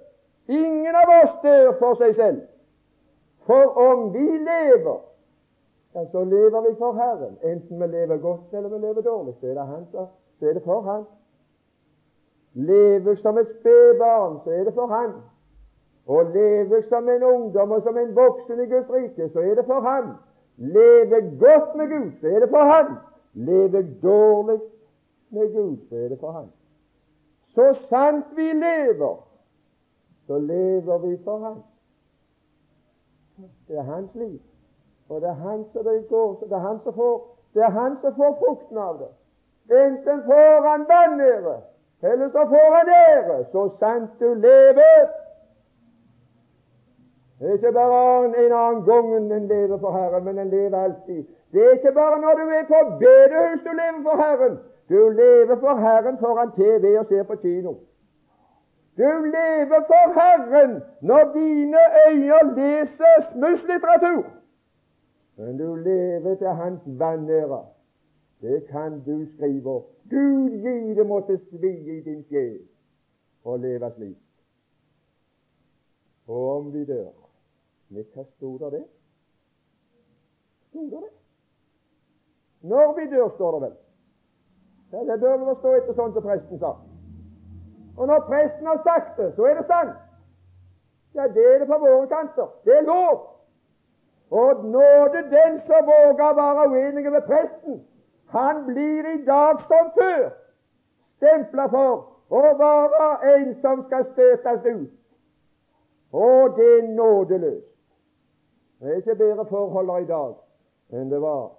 [0.47, 2.41] Ingen av oss dør for seg selv.
[3.45, 4.99] For om vi lever,
[5.93, 7.37] ja, så lever vi for Herren.
[7.43, 9.85] Enten vi lever godt eller vi lever dårlig, så er det, han,
[10.39, 11.03] så er det for Han.
[12.53, 15.11] Lever som et spedbarn, så er det for Han.
[16.07, 19.65] Og lever som en ungdom og som en voksen i Guds rike, så er det
[19.65, 20.13] for Han.
[20.57, 22.95] Leve godt med Gud, så er det for Han.
[23.33, 24.59] Leve dårlig
[25.29, 26.51] med Gud, så er det for Han.
[27.47, 29.27] Så sant vi lever,
[30.27, 31.63] så lever vi for Han.
[33.67, 34.39] Det er hans liv.
[35.09, 37.97] Og det er han som det går, det er han som får, det er han
[38.01, 39.11] som får frukten av det.
[39.83, 41.57] Enten får han vanære,
[42.03, 45.05] eller så får han ære, så sant du lever.
[47.39, 51.23] Det er ikke bare en annen gang en lever for Herren, men en lever alltid.
[51.51, 54.59] Det er ikke bare når du er på bedehus du lever for Herren.
[54.89, 57.73] Du lever for Herren foran TV og ser på kino.
[58.97, 61.77] Du lever for Herren når dine
[62.07, 64.23] øyne leser smusslitteratur.
[65.37, 67.65] Men du lever til Hans vanære.
[68.41, 69.81] Det kan du skrive.
[70.09, 72.59] Gud gi det måtte svi i din sjel
[73.43, 74.17] og leve slik.
[76.27, 77.11] Og om vi dør
[77.89, 78.85] Men hva sto det det?
[80.69, 81.11] Sto det det?
[82.61, 83.75] Når vi dør, står det vel.
[85.07, 86.71] Det bør vel stå etter sånn som presten sa.
[87.97, 89.97] Og når presten har sagt det, så er det sant.
[91.15, 92.47] Ja, det er det på våre kanter.
[92.65, 93.29] Det er lov.
[94.31, 97.83] Og nåde den som våger å være uenige med presten,
[98.33, 100.31] han blir i dag som før
[101.17, 104.95] stempla for å være en som skal støtes ut.
[106.13, 107.69] Og det er nådeløst.
[108.79, 110.33] Det er ikke bedre forhold i dag
[110.93, 111.53] enn det var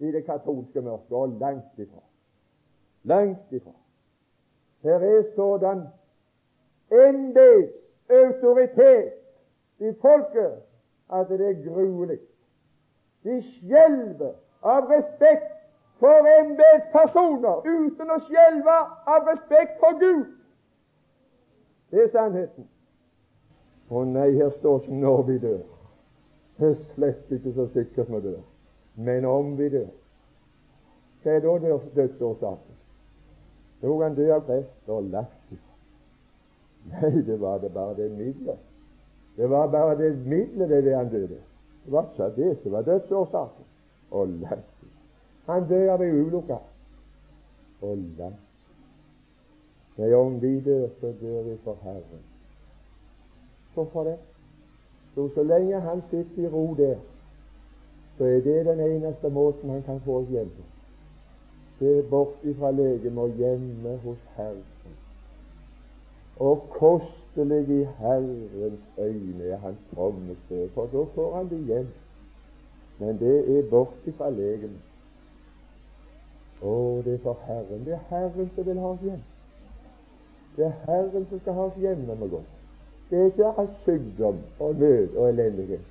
[0.00, 2.00] i det katolske mørket, og langt ifra.
[3.04, 3.74] Langt ifra.
[4.82, 5.82] Her er sådan
[6.90, 9.12] embetsautoritet
[9.78, 10.52] i folket
[11.12, 12.18] at det er gruelig.
[13.24, 15.52] De skjelver av respekt
[16.00, 18.76] for embetspersoner uten å skjelve
[19.14, 20.26] av respekt for Gud.
[21.90, 22.64] Det er sannheten.
[23.90, 25.66] Å nei, her står ikke 'når vi dør'.
[26.58, 28.42] Det er slett ikke så sikkert vi dør.
[28.94, 29.90] Men om vi dør,
[31.22, 32.69] hva er da dødsårsaken?
[33.82, 35.52] Jo, han død av kreft og lagt
[36.90, 38.58] Nei, det var det bare det middelet.
[39.36, 41.40] Det var bare det middelet det ved han døde.
[41.84, 43.66] Det var ikke det som var dødsårsaken.
[44.10, 44.86] Og lagt
[45.46, 46.56] han døde av ei ulykke.
[47.82, 48.30] Og la
[50.00, 52.24] Nei, om vi dør, så dør vi for Herren.
[53.74, 54.16] Hvorfor det?
[55.16, 56.96] Jo, så lenge han sitter i ro der,
[58.18, 60.79] så er det den eneste måten han kan få oss hjem på.
[61.80, 64.64] Er bort ifra legemet og hjemme hos Herren.
[66.36, 71.88] Og kostelig i Herrens øyne er hans fromme sted, for da får han det hjem.
[72.98, 74.80] Men det er bort ifra legemet.
[76.62, 77.84] Å, det er for Herren.
[77.84, 79.24] Det er Herren som vil ha oss hjem.
[80.56, 82.56] Det er Herren som skal ha oss hjemme med godt.
[83.10, 85.84] Det er ikke av sykdom og nød og elendighet.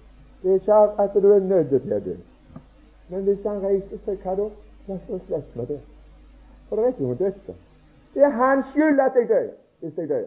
[0.44, 2.18] Det er ikke av at du er nødt til å dø.
[3.10, 4.52] Men hvis han reiser seg, hva da?
[4.90, 5.80] Ja, så slett med det.
[6.70, 7.58] For det er ikke noen dødsdom.
[8.14, 10.26] Det er hans skyld at jeg dør, hvis jeg dør.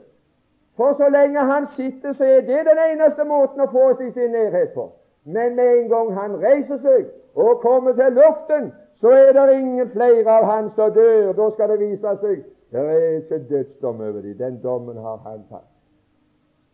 [0.76, 4.30] For så lenge han sitter, så er det den eneste måten å få i sin
[4.30, 4.86] nærhet på.
[5.24, 9.90] Men med en gang han reiser seg og kommer til luften, så er det ingen
[9.90, 11.32] flere av han som dør.
[11.32, 14.38] Da skal det vise seg det er ikke dødsdom over dem.
[14.38, 15.68] Den dommen har han tatt.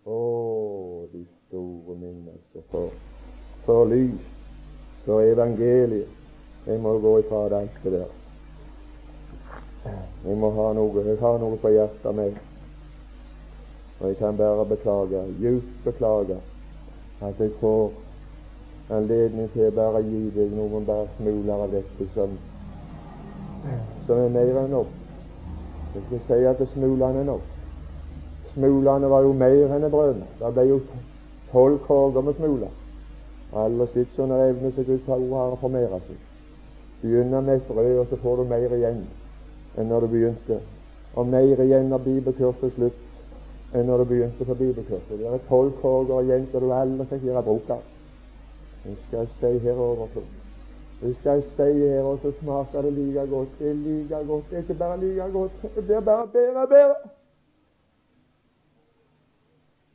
[0.07, 0.18] Å,
[1.12, 2.93] de store minnelser for,
[3.64, 4.28] for lys,
[5.05, 6.18] for evangeliet.
[6.69, 8.11] Jeg må gå ifra det alt der.
[10.25, 12.43] Jeg må ha noe, jeg har noe på hjertet mitt.
[14.01, 16.37] Og jeg kan bare beklage, djupt beklage,
[17.25, 17.89] at jeg får
[18.99, 22.37] anledning til å bare gi deg noen bare smuler av dette som,
[24.05, 24.93] som er mer enn nok.
[25.95, 27.49] Jeg skal si at smulene er nok.
[28.53, 30.29] Smulene var jo mer enn brødene.
[30.39, 30.81] Det ble jo
[31.51, 32.81] tolv korger med smuler.
[33.57, 36.28] Alle sitter under evne som Guds ord har å seg.
[37.03, 39.05] Begynner med et brød, og så får du mer igjen
[39.79, 40.59] enn når du begynte.
[41.15, 45.19] Og mer igjen når bibelkurset er slutt enn når du begynte på bibelkurset.
[45.19, 47.87] Det er tolv korger igjen som du aldri fikk gjøre bruk av.
[48.85, 50.27] Vi skal si her overfor.
[51.03, 53.49] Vi skal si her, og så smaker det like godt.
[53.59, 54.51] Det er like godt.
[54.51, 56.95] Det er ikke bare like godt, det blir bare bedre og bedre.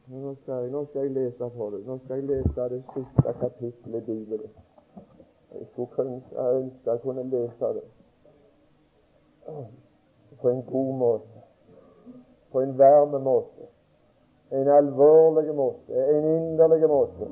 [0.08, 1.88] Nå skal, jeg, nå skal jeg lese for deg.
[1.88, 4.51] Nå skal jeg lese det siste kapittelet i Bibelen.
[5.54, 6.10] Jeg skulle
[6.51, 7.84] ønske jeg kunne lese det.
[10.41, 11.43] På en god måte.
[12.51, 13.68] På en varm måte,
[14.51, 17.28] en alvorlig måte, en inderlig måte.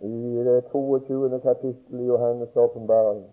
[0.00, 1.40] I det 22.
[1.40, 3.24] kapittelet i Johannes' åpenbaring,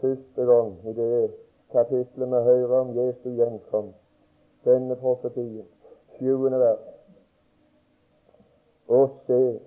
[0.00, 1.30] første gang i det
[1.72, 3.98] kapittelet vi hører om Jesu gjenkomst,
[4.64, 5.66] denne profetien,
[6.18, 6.95] sjuende vers,
[8.88, 9.58] og se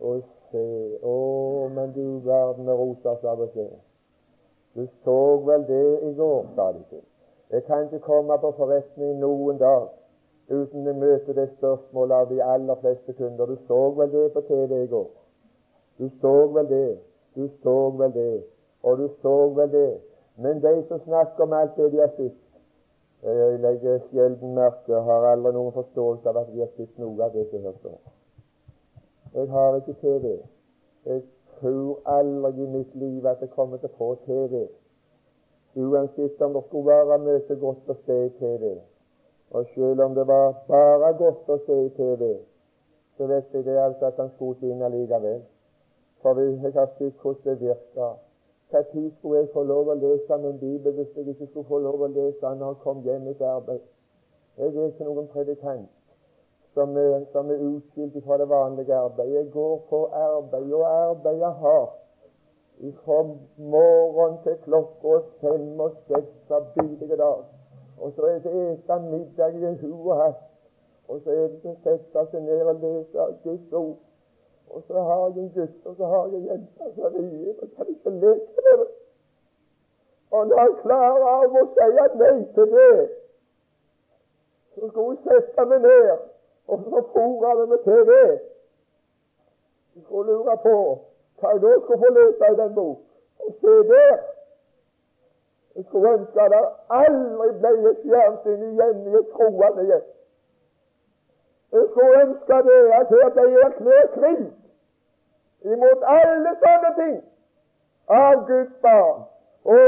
[0.00, 3.66] og se Å, men du verden er rotas av å se.
[4.74, 7.02] Du så vel det i går, sa de til.
[7.50, 9.88] Jeg kan ikke komme på forretning noen dag
[10.50, 13.46] uten å møte det spørsmålet av de aller fleste kunder.
[13.46, 15.08] Du så vel det på TV i går?
[15.98, 16.98] Du så vel det?
[17.34, 18.44] Du så vel det?
[18.82, 19.90] Og du så vel det?
[20.40, 22.38] Men de som snakker om alt det de har sett
[23.22, 27.34] Jeg legger sjelden merke har aldri noen forståelse av at vi har sett noe av
[27.36, 27.98] det som her står.
[29.34, 30.30] Jeg har ikke TV.
[31.06, 31.22] Jeg
[31.58, 34.62] tror aldri i mitt liv at jeg kommer til å få TV.
[35.76, 38.72] Uansett om det skulle være mye godt å se i TV.
[39.50, 42.32] Og selv om det var bare godt å se i TV,
[43.16, 45.44] så vet jeg det altså at han ikke inn allikevel.
[46.22, 48.18] For jeg har sett hvordan det virker.
[48.72, 52.02] Når skulle jeg få lov å lese min bibel hvis jeg ikke skulle få lov
[52.02, 53.80] å lese den når jeg kom hjem etter arbeid?
[54.58, 55.88] Jeg er ikke noen predikant
[56.74, 59.34] som er, som er utskilt fra det vanlige arbeidet.
[59.34, 61.96] Jeg går på arbeid og arbeidet hardt
[63.04, 63.22] fra
[63.56, 67.42] morgen til klokka fem og seks av bidige dag.
[68.00, 70.38] Og så er det ete middag i hu og.
[71.08, 73.98] Og så er det å sette seg ned og lese Guds ord.
[74.70, 77.88] Og så har jeg en gutt, og så har jeg en jente rier, og kan
[77.88, 78.88] ikke leke med det.
[80.30, 82.98] Og når jeg klarer av å si nei til det,
[84.74, 86.10] så skal hun sette meg ned
[86.70, 88.10] og så fôra vi med TV.
[89.94, 90.74] Du skulle lure på
[91.40, 93.00] hva jeg da skulle få lese i den bok.
[93.40, 94.18] Og se der!
[95.76, 96.62] Jeg skulle ønske det
[97.00, 100.06] aldri ble et fjernsyn igjen i et troende hjem.
[101.72, 104.46] Jeg ønsker ønske det at jeg erklært krig
[105.72, 107.16] imot alle sånne ting
[108.08, 109.20] av Guds barn.
[109.60, 109.78] Å,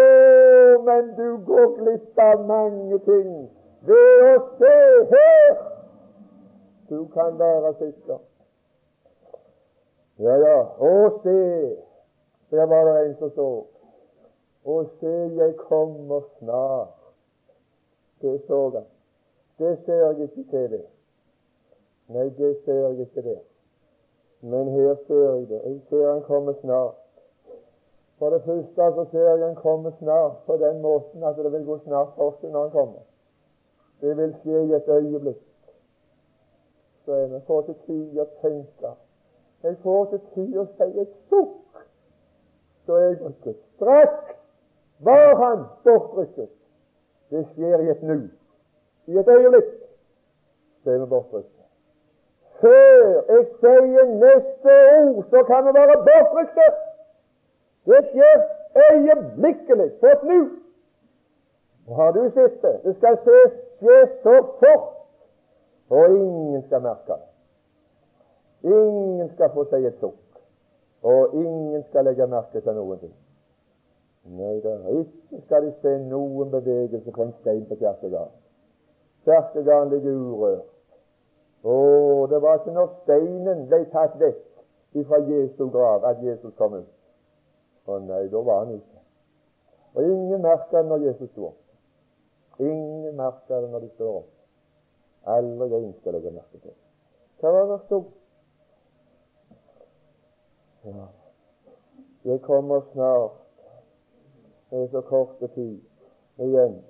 [0.87, 3.31] men du går glipp av mange ting
[3.89, 4.75] ved å se
[5.15, 5.63] her
[6.93, 8.19] du kan være sikker.
[10.21, 10.57] Ja, ja.
[10.79, 10.91] Å,
[11.23, 11.37] se,
[12.53, 13.47] der var det en som så.
[14.69, 16.99] Å, se, jeg kommer snart.
[18.23, 18.85] Det så han.
[19.59, 20.85] Det ser jeg ikke til det.
[22.13, 23.41] Nei, det ser jeg ikke der.
[24.41, 25.61] Men her ser jeg det.
[25.65, 26.99] Jeg ser han komme snart.
[28.19, 31.65] For det første så ser jeg han komme snart på den måten at det vil
[31.67, 33.07] gå snart for seg når han kommer.
[34.03, 35.43] Det vil skje i et øyeblikk
[37.05, 38.93] så jeg får til tid å tenke.
[39.63, 41.81] Jeg får til tid å si et sukk.
[42.87, 43.59] Så jeg brukket.
[43.77, 44.37] Straks
[45.07, 46.51] var han bortrykket.
[47.31, 48.19] Det skjer i et nu.
[49.07, 49.75] I et øyeblikk
[50.83, 51.52] så er vi bortrykket.
[52.63, 56.67] Før jeg sier neste ord, så kan vi være bortrykte.
[57.91, 58.45] Det skjer
[58.91, 60.41] øyeblikkelig, på nå.
[61.89, 62.75] Og har du sett det?
[62.85, 64.89] Det skal skje, så fort,
[65.91, 67.29] og ingen skal merke det.
[68.71, 70.43] Ingen skal få seg et sukk,
[71.03, 73.15] og ingen skal legge merke til noen ting.
[74.39, 78.37] Nei da, ikke skal de se noen bevegelse på en stein på kirkegården.
[79.27, 80.72] Kirkegården ligger urørt.
[81.63, 84.41] Å, det var ikke når steinen ble tatt vekk
[85.07, 86.89] fra Jesu grav at Jesus kom ut.
[87.87, 89.03] Å nei, da var han ute.
[89.95, 91.61] Og ingen merka det når Jesus sto opp.
[92.63, 94.31] Ingen merka det når de står opp.
[95.33, 96.75] Aldri en skal legge merke til.
[97.41, 98.11] Hva var det som
[100.83, 101.07] Ja.
[102.25, 103.39] Det kommer snart.
[104.71, 105.81] Det er så kort tid
[106.39, 106.83] igjen.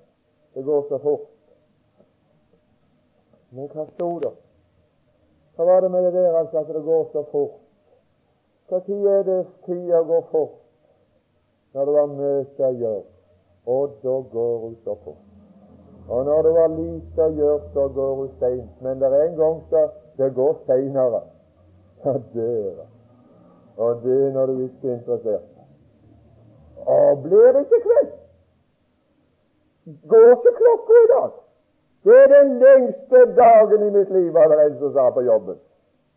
[0.54, 1.28] Det går så fort.
[3.50, 4.32] Men hva sto det?
[5.56, 7.58] Hva var det med det der altså at det går så fort?
[8.70, 10.54] Når er det tida går fort?
[11.74, 13.02] Når det var mye å gjøre.
[13.66, 15.20] Og da går hun så fort.
[16.08, 18.80] Og når det var lite å gjøre, så går hun seint.
[18.80, 19.84] Men det er en gang så
[20.18, 21.22] det går seinere.
[22.04, 22.86] Ja, døra.
[23.76, 25.52] Og det når du ikke er interessert.
[26.86, 28.10] Og blir det ikke kveld?
[30.10, 31.30] Går ikke klokka i dag?
[32.02, 35.60] Det er den lengste dagen i mitt liv, var det en som sa på jobben.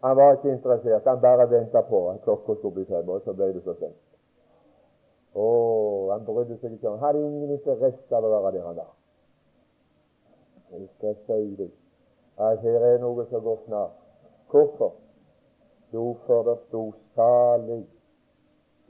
[0.06, 3.34] Han var ikke interessert, han bare venta på at klokka skulle bli fem, og så
[3.34, 4.02] ble det så sent.
[5.36, 5.46] Å,
[6.12, 8.94] han brydde seg ikke om Hadde ingen interesse av å være der han var.
[10.72, 11.74] Jeg skal si deg
[12.46, 13.98] at her er noe som går snart.
[14.52, 14.96] Hvorfor?
[15.94, 17.84] Jo, for det sto salig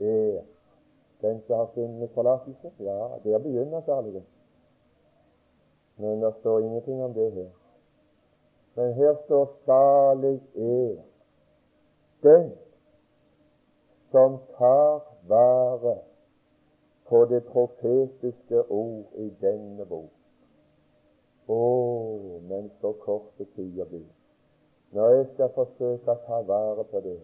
[0.00, 0.40] er
[1.22, 2.72] den som har funnet forlatelse.
[2.78, 4.35] Ja, der begynner saligheten.
[5.96, 7.50] Men det står ingenting om det her.
[8.74, 10.96] Men her står 'salig er
[12.22, 12.52] den
[14.10, 15.96] som tar vare
[17.08, 20.10] på det profetiske ord i denne bok.
[21.48, 21.60] Å,
[22.48, 24.08] men så korte tider blir.
[24.90, 27.18] Når jeg skal forsøke å ta vare på det,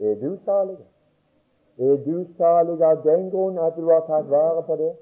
[0.00, 0.78] er du salig?
[1.78, 4.92] Er du salig av den grunn at du har tatt vare på det?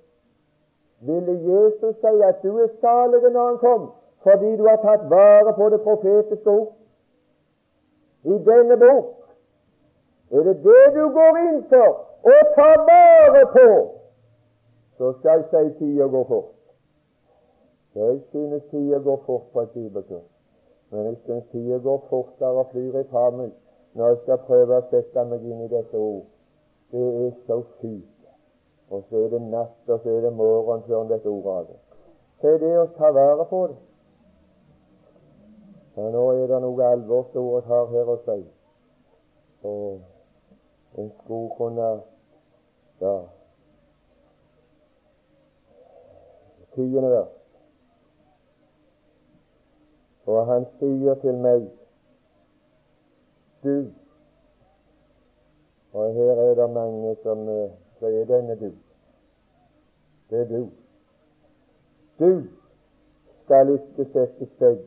[1.01, 3.93] Ville Jesus si at du er salig når han kom,
[4.23, 6.73] fordi du har tatt vare på det profetiske ord.
[8.25, 9.17] I denne bok
[10.31, 11.89] er det det du går inn for
[12.33, 13.69] å ta vare på.
[14.99, 16.53] Så skal jeg si tida går fort.
[17.95, 20.29] Jeg synes tida går fort på et bibelkurs,
[20.91, 23.51] men jeg synes tida går fortere og flyr i meg
[23.95, 26.27] når jeg skal prøve å sette meg inn i dette ord.
[26.93, 28.20] Det er så fint
[28.91, 31.79] og så er det natt, og så er det morgen før dette ordet av det.
[32.41, 33.77] Så er det å ta vare på det.
[35.97, 38.39] Ja, nå er det noe alvorsordet har her å si.
[39.69, 40.01] Og
[40.99, 41.91] en skulle kunne
[43.01, 43.19] Ja
[46.75, 47.37] Tiende vers.
[50.27, 51.65] Og han sier til meg
[53.65, 53.91] Du
[55.93, 58.71] Og her er det mange som eh, så er denne du.
[60.31, 60.69] Det er du.
[62.21, 62.43] Du
[63.45, 64.79] skal ikke sette seg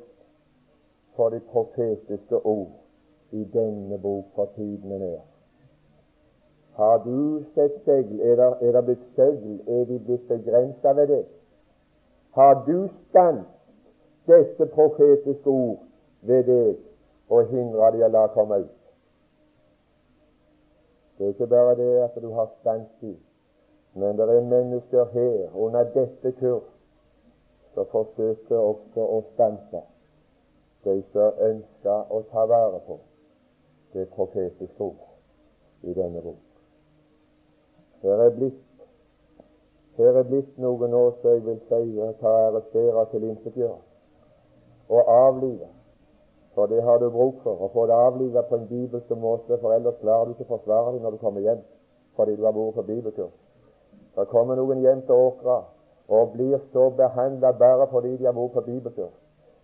[1.15, 2.71] for de profetiske ord
[3.31, 5.19] i denne bok for tidene ned.
[6.73, 8.19] Har du sett segl?
[8.21, 9.59] Er det, er det blitt segl?
[9.67, 11.25] Er vi blitt begrensa ved det?
[12.33, 13.45] Har du stanset
[14.25, 15.83] disse profetiske ord
[16.21, 16.79] ved deg
[17.29, 18.82] og hindra de å la komme ut?
[21.23, 23.17] Det er ikke bare det at du har stans i,
[23.93, 26.65] men det er mennesker her under dette kurs
[27.73, 29.81] som forsøker også å stanse
[30.83, 32.97] de som ønsker å ta vare på
[33.93, 36.43] det profetiske ord i denne bok.
[38.03, 38.83] Her er blitt
[39.95, 43.79] her er blitt noe nå som jeg vil si ta arrestere til tilintetgjøre
[44.89, 45.71] og avlive
[46.53, 49.73] for det har du bruk for, å få det avlivet på en bibelsk måte, for
[49.73, 51.63] ellers klarer du ikke å forsvare det når du kommer hjem
[52.13, 53.33] fordi du har vært på bibelkurs.
[54.13, 55.63] Det kommer noen hjem til Åkra
[56.13, 59.15] og blir så behandla bare fordi de har vært på bibelkurs.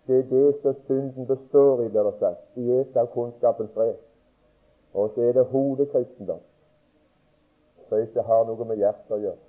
[0.06, 2.42] Det er det som synden består i, blir det sagt.
[2.56, 3.94] i et av kunnskapens fred.
[4.94, 6.40] Og så er det hodekristendom,
[7.88, 9.42] som ikke har noe med hjertet å gjøre.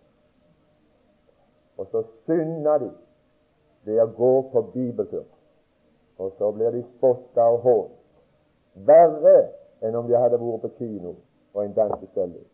[1.78, 2.92] Og så synder de
[3.90, 5.41] ved å gå på bibelkurs.
[6.22, 7.98] Og så blir de spotta og hånt.
[8.88, 9.38] Verre
[9.82, 11.16] enn om de hadde vært på kino
[11.54, 12.46] og en dansestilling.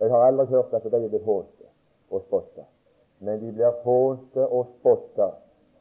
[0.00, 1.66] Jeg har aldri hørt at de er blitt hånte
[2.10, 2.68] og spotta.
[3.18, 5.32] Men de blir hånte og spotta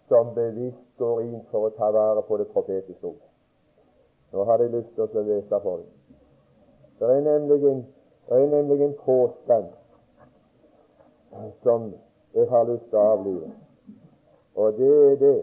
[0.09, 3.22] som bevisst går inn for å ta vare på det profetiske ord.
[4.34, 5.89] Nå har de lyst til å lese for dem.
[6.99, 7.86] Det er nemlig en,
[8.28, 9.72] det er nemlig en påstand
[11.64, 11.91] som
[12.34, 13.51] jeg har lyst til å avlive.
[14.55, 15.38] Og det er det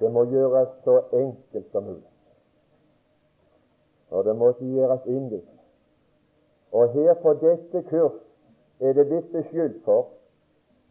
[0.00, 2.10] det må gjøres så enkelt som mulig.
[4.10, 5.64] Og det må ikke gjøres innviklet.
[6.72, 8.12] Og her på dette kurs
[8.80, 10.06] er det blitt beskyldt for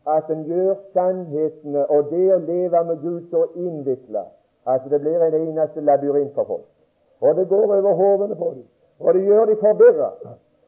[0.08, 4.24] at en gjør sannhetene og det å leve med Gud så innvikla
[4.68, 6.68] at det blir en eneste labyrint for folk.
[7.22, 8.66] Og det går over hodene på dem,
[8.99, 10.12] og det gjør de forvirra.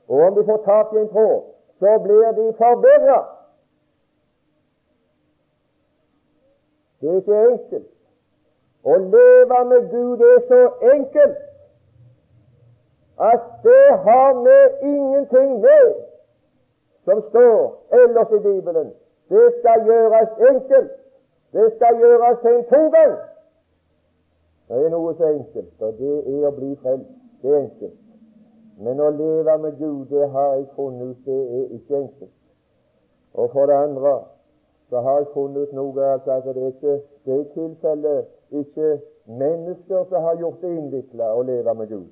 [0.08, 1.42] Og om de får tak i en tråd,
[1.80, 3.20] så blir de forvirra.
[7.02, 7.90] Det er ikke enkelt.
[8.84, 10.60] Å leve med Gud er så
[10.94, 11.46] enkelt
[13.20, 14.60] at det har vi
[14.90, 15.90] ingenting med
[17.04, 17.58] som står
[17.92, 18.94] ellers i Bibelen.
[19.30, 20.92] Det skal gjøres enkelt.
[21.54, 23.18] Det skal gjøres til en togang.
[24.70, 27.12] Det er noe så enkelt, og det er å bli frelst.
[27.42, 28.00] Det er enkelt.
[28.80, 32.36] Men å leve med Gud, det har jeg funnet ut, det er ikke enkelt.
[33.34, 34.20] Og for det andre
[34.90, 38.14] så har jeg funnet ut noe altså det er ikke det er i tilfelle
[38.52, 42.08] ikke mennesker som har gjort det innvikla å leve med Gud.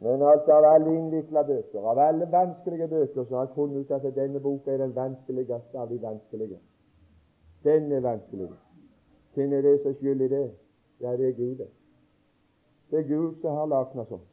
[0.00, 3.90] Men altså av alle innvikla bøker, av alle vanskelige bøker, så har jeg funnet ut
[3.90, 6.60] at denne boka er den vanskeligste av de vanskelige.
[7.64, 8.48] Den er vanskelig.
[9.34, 10.50] Hvem er det som skyld det?
[11.00, 11.66] Ja, det er Gud.
[12.90, 14.28] Det er Gud som har lagd noe sånt.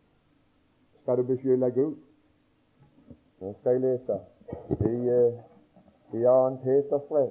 [1.01, 1.95] Skal du beskylde Gud?
[3.41, 4.19] Nå skal jeg lese
[4.79, 5.33] i, uh,
[6.13, 6.55] i 2.
[6.63, 7.29] Peters brev.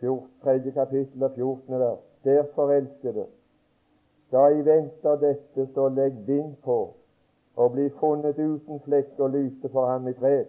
[0.00, 0.70] 3.
[0.74, 1.78] kapittel og 14.
[1.78, 1.98] vers.
[2.24, 3.24] Derfor, du,
[4.32, 6.94] da I venter dette, så legg vind på
[7.56, 10.44] og bli funnet uten flekk og lyse for ham i fred.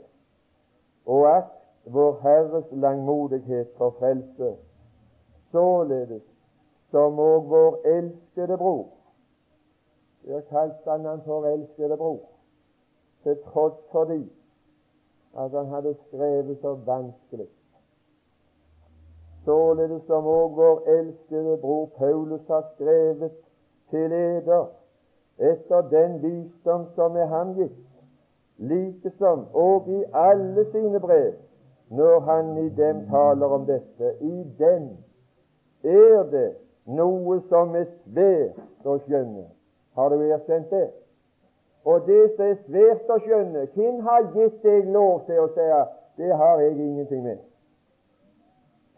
[1.05, 1.49] Og at
[1.85, 4.55] vår Herres langmodighet for frelse,
[5.51, 6.21] således
[6.91, 8.87] som òg vår elskede bror
[10.25, 12.19] Der kalte han han for elskede bror,
[13.23, 14.29] til tross for de
[15.37, 17.47] at han hadde skrevet så vanskelig.
[19.49, 23.31] Således som òg vår elskede bror Paulus har skrevet
[23.89, 24.67] til eder,
[25.39, 27.79] etter den visdom som er ham gitt,
[28.57, 31.33] likesom og i alle sine brev,
[31.89, 34.13] når han i dem taler om dette.
[34.21, 34.87] I den
[35.83, 36.51] er det
[36.85, 39.49] noe som er svært å skjønne.
[39.97, 40.91] Har du erkjent det?
[41.89, 45.69] Og det som er svært å skjønne, hvem har gitt deg lov til å si
[46.21, 47.48] det har jeg ingenting med?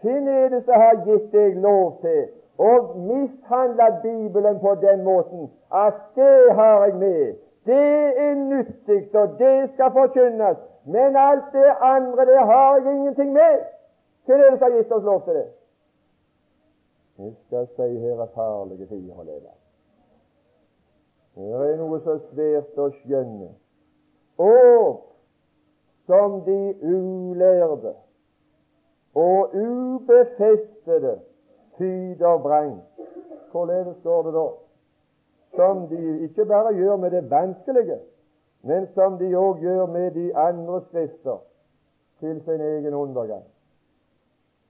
[0.02, 2.22] Hvem er det som har gitt deg lov til
[2.62, 7.38] å mishandle Bibelen på den måten at det har jeg med.
[7.66, 10.58] Det er nyttig, og det skal forkynnes.
[10.86, 13.60] Men alt det andre, det har jeg ingenting med.
[14.26, 15.48] Hvem er det som har gitt oss lov til det?
[17.22, 19.54] Jeg skal si her er farlige tider å leve.
[21.36, 23.52] Det er noe så svært å skjønne.
[24.42, 25.04] Og
[26.10, 27.94] som de ulærde
[29.16, 31.20] og ubefestede
[31.78, 32.82] tyder vrang.
[33.52, 34.48] Hvorledes står det da?
[35.56, 38.00] Som de ikke bare gjør med det vanskelige,
[38.62, 41.38] men som de òg gjør med de andre skrifter
[42.20, 43.44] til sin egen undergang.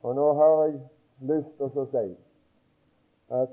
[0.04, 0.80] Og nå har jeg
[1.20, 2.08] lyst til å si
[3.32, 3.52] at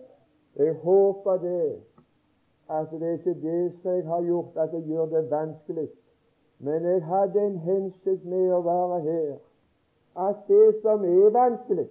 [0.56, 1.82] jeg håper det
[2.68, 5.88] at det er ikke det som jeg har gjort at jeg gjør det vanskelig,
[6.58, 9.36] men jeg hadde en hensikt med å være her,
[10.18, 11.88] at det som er vanskelig,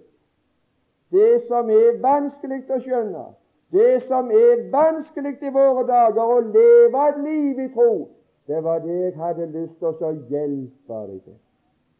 [1.10, 3.24] det som er vanskelig å skjønne,
[3.72, 8.08] det som er vanskelig i våre dager å leve et liv i tro,
[8.48, 11.40] det var det jeg hadde lyst til å hjelpe deg til.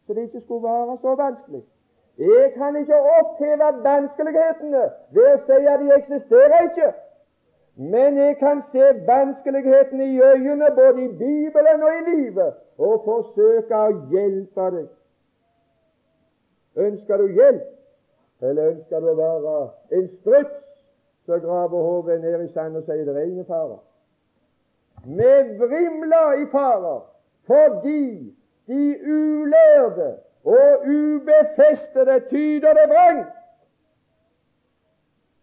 [0.05, 1.61] Så det ikke skulle være så vanskelig.
[2.19, 6.89] Jeg kan ikke oppheve vanskelighetene ved å si at de eksisterer ikke.
[7.79, 13.75] Men jeg kan se vanskelighetene i øynene, både i Bibelen og i livet, og forsøke
[13.75, 14.89] å hjelpe deg.
[16.79, 17.67] Ønsker du hjelp,
[18.41, 19.55] eller ønsker du å være
[19.97, 20.59] en struts
[21.27, 23.81] som graver hodet ned i sanden og sier det er ingen fare?
[25.03, 27.01] Vi vrimler i farer
[27.49, 28.35] fordi
[28.67, 30.09] de ulærde
[30.43, 33.35] og ubefestede tyder det vrangt.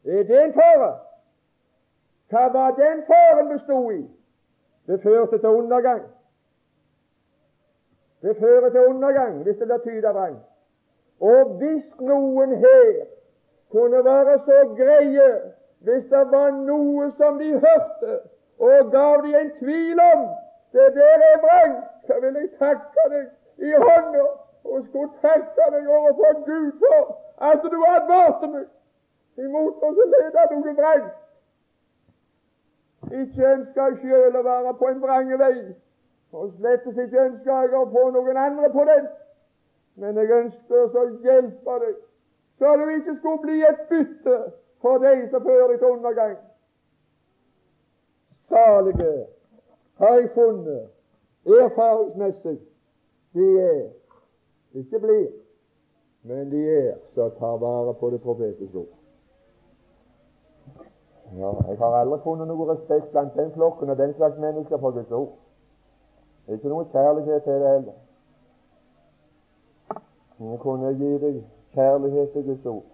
[0.06, 0.92] Er det en fare?
[2.30, 4.02] Hva var den faren bestod i?
[4.86, 6.02] Det førte til undergang.
[8.22, 10.44] Det fører til undergang hvis det blir tyda vrangt.
[11.20, 13.04] Og hvis noen her
[13.72, 15.28] kunne være så greie
[15.86, 18.18] hvis det var noe som de hørte,
[18.58, 20.28] og gav de en tvil om
[20.72, 23.26] det der er vrangt, så vil jeg takke deg
[23.68, 24.24] i hånda
[24.64, 27.12] og skulle takke deg overfor Gud for
[27.50, 31.14] at du advarte meg imot å lede noe vrangt.
[33.12, 35.58] Ikke ønsker jeg sjøl å være på en vrang vei,
[36.32, 39.06] Og slett ikke ønsker jeg å få noen andre på den,
[39.96, 41.96] men jeg ønsker å hjelpe deg,
[42.58, 44.36] så du ikke skulle bli et bytte
[44.84, 46.36] for deg som fører deg til undergang.
[48.48, 49.12] Salige
[50.00, 52.58] har jeg funnet erfaringsmessig
[53.36, 53.82] de er
[54.80, 55.26] ikke blir,
[56.22, 58.94] men de er som tar vare på det profetiske ord.
[61.36, 64.94] Ja, jeg har aldri funnet noe respekt blant den flokken og den slags mennesker for
[64.96, 65.32] Guds ord.
[66.46, 67.96] Det er ikke noe kjærlighet til det heller.
[70.38, 71.40] Men jeg kunne gi deg
[71.74, 72.84] kjærlighet til Guds ord.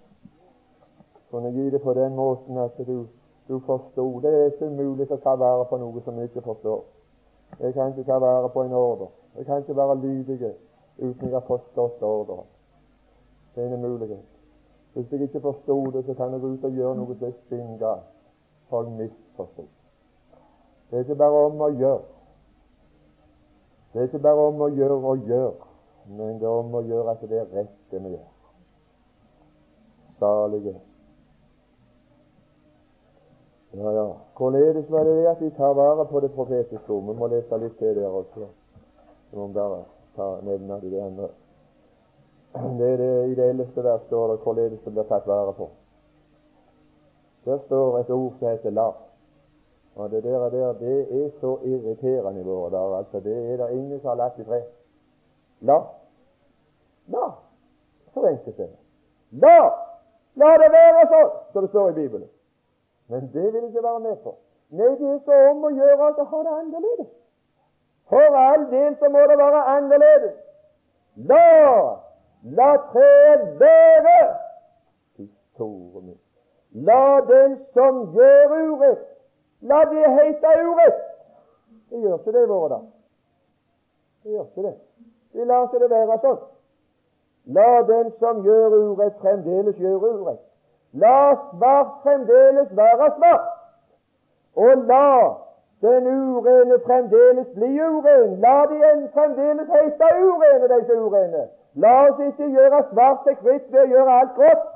[1.15, 3.07] Jeg kunne gi det på den måten at du,
[3.49, 4.21] du forsto.
[4.21, 6.85] Det er ikke mulig å ta vare på noe som jeg ikke forstår.
[7.61, 9.09] Jeg kan ikke ta vare på en ordre.
[9.37, 10.55] Jeg kan ikke være lydig
[10.99, 12.47] uten jeg har forstått ordren.
[13.55, 14.25] Det er en mulighet.
[14.93, 17.95] Hvis jeg ikke forsto det, så kan jeg gå ut og gjøre noe som stinga.
[18.69, 19.63] for jeg misforsto.
[20.91, 22.03] Det er ikke bare om å gjøre.
[23.93, 25.72] Det er ikke bare om å gjøre og gjøre,
[26.07, 28.31] men det er om å gjøre at det er rett det vi gjør.
[30.19, 30.75] Salige.
[33.73, 34.09] Ja, ja.
[34.37, 37.07] Hvorledes var det det at vi tar vare på det profetiske ord?
[37.09, 38.49] Vi må lese litt til der også.
[39.31, 39.85] Vi må bare
[40.17, 41.29] ta, nevne det andre.
[42.53, 45.71] Det er det, I det ellevte vers står det hvorledes det blir tatt vare på.
[47.45, 48.93] Der står et ord som heter 'la'.
[49.95, 52.97] Og det der, der det er så irriterende i våre dager.
[52.97, 54.63] altså Det er det ingen som har latt i fred.
[55.63, 55.79] La.
[57.15, 57.31] La.
[58.15, 58.69] Så er det.
[59.31, 59.57] La!
[60.37, 62.29] La det være sånn, som det står i Bibelen.
[63.13, 64.33] Men det vil jeg ikke være med på.
[64.73, 67.11] Nei, det er så om å gjøre at å ha det annerledes.
[68.09, 70.39] For all del så må det være annerledes.
[71.29, 71.45] La!
[72.57, 74.19] La treet være!
[75.53, 76.19] Store min.
[76.89, 79.09] La den som gjør urett,
[79.63, 81.03] La det hete urett.
[81.91, 82.89] Det gjør ikke det i våre dager.
[84.23, 84.75] Det gjør ikke det.
[85.33, 86.41] Vi lar ikke det være sånn.
[87.57, 90.43] La den som gjør urett, fremdeles gjøre urett.
[90.93, 93.49] La svart fremdeles være svart.
[94.57, 95.09] Og la
[95.83, 98.39] den urene fremdeles bli uren.
[98.45, 101.49] La de en fremdeles hete urene, disse urene.
[101.75, 104.71] La oss ikke gjøre svart til hvitt ved å gjøre alt grått.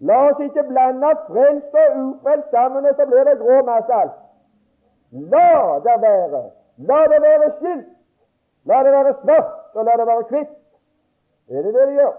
[0.00, 4.18] La oss ikke blande frelst og ufrelst sammen, og så blir det grå masse alt.
[5.32, 6.42] La det være.
[6.90, 7.94] La det være skilt.
[8.64, 10.56] La det være svart, og la det være hvitt.
[11.48, 12.16] Er det det de gjør?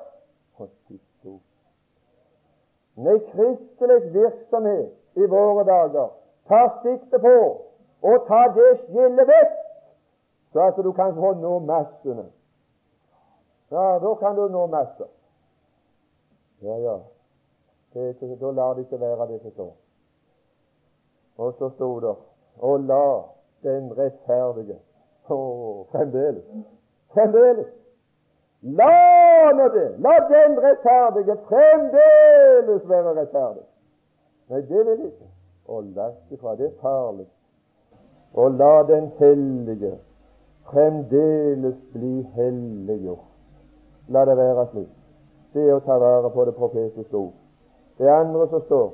[2.99, 6.09] Nei, kristelig virksomhet i våre dager
[6.49, 7.35] tar sikte på
[8.01, 9.53] å ta det skillet vekk,
[10.51, 12.25] så at du kan få nå massene.
[13.71, 15.07] Ja, da kan du nå masser.
[16.65, 16.97] Ja, ja.
[17.93, 19.71] Det, da lar det ikke være det som står.
[21.37, 22.15] Og så sto det
[22.59, 23.23] Og la
[23.63, 24.75] den rettferdige
[25.29, 26.43] Å, fremdeles.
[27.13, 27.67] Fremdeles.
[28.61, 29.87] La nå det!
[30.03, 33.65] La den rettferdige fremdeles være rettferdig.
[34.49, 35.27] Nei, det vil ikke.
[35.69, 36.55] Og langt ifra.
[36.59, 37.27] Det er farlig.
[38.33, 39.93] Og la den hellige
[40.69, 43.27] fremdeles bli helliggjort.
[44.09, 44.89] La det være slik.
[45.53, 47.37] Det er å ta vare på det profetiske ord.
[47.97, 48.89] Det andre som står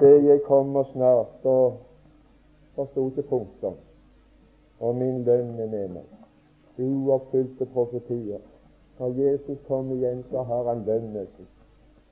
[0.00, 1.74] Se, jeg kommer snart, og
[2.74, 3.74] forsto ikke punktum.
[4.80, 6.06] Og min lønn er med meg.
[6.80, 8.40] Uoppfylte profetier.
[8.98, 11.48] Når Jesus kommer igjen, så har han lønn med seg.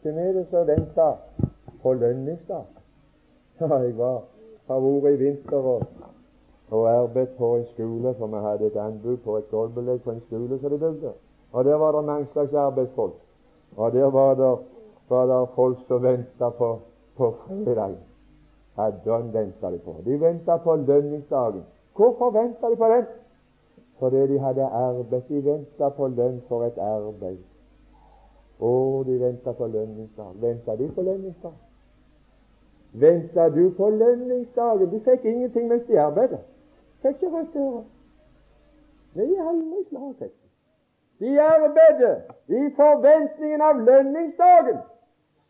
[0.02, 1.14] Hvem er det som venter
[1.82, 2.66] på lønningsdag?
[3.60, 4.20] Ja, jeg var,
[4.68, 5.80] har vært i vinter og,
[6.70, 10.20] og arbeidet på en skole, for vi hadde et anbud på et gulvbelegg på en
[10.28, 11.12] skole som de bygde.
[11.52, 13.16] Og der var det mange slags arbeidsfolk.
[13.76, 14.52] Og der var det
[15.08, 16.78] var det folk som venta på,
[17.16, 17.96] på fredag.
[18.76, 19.96] Ja, den venta de på.
[20.04, 21.64] De venta på lønningsdagen.
[21.98, 23.06] Hvorfor venta de på den?
[23.98, 25.22] Fordi de hadde arbeid.
[25.28, 27.40] De venta på lønn for et arbeid.
[28.58, 30.36] Å, de venta på lønningsdag.
[30.42, 31.56] Venta de på lønningsdag?
[32.92, 34.90] Venta du på lønningsdagen?
[34.90, 36.40] De fikk ingenting mens de arbeidet.
[37.02, 37.82] Fikk ikke rødt øre.
[39.18, 40.44] Nei, aldri slagtekst.
[41.18, 44.78] De arbeidet i forventningen av lønningsdagen.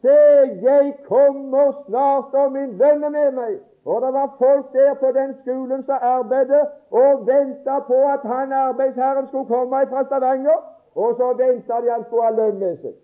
[0.00, 0.16] Se,
[0.64, 3.58] jeg kommer snart, og min venn er med meg.
[3.84, 8.52] Og det var folk der på den skolen som arbeidet og venta på at han
[8.52, 10.58] arbeidsherren skulle komme fra Stavanger,
[10.94, 12.94] og så venta de han skulle ha lønn med seg.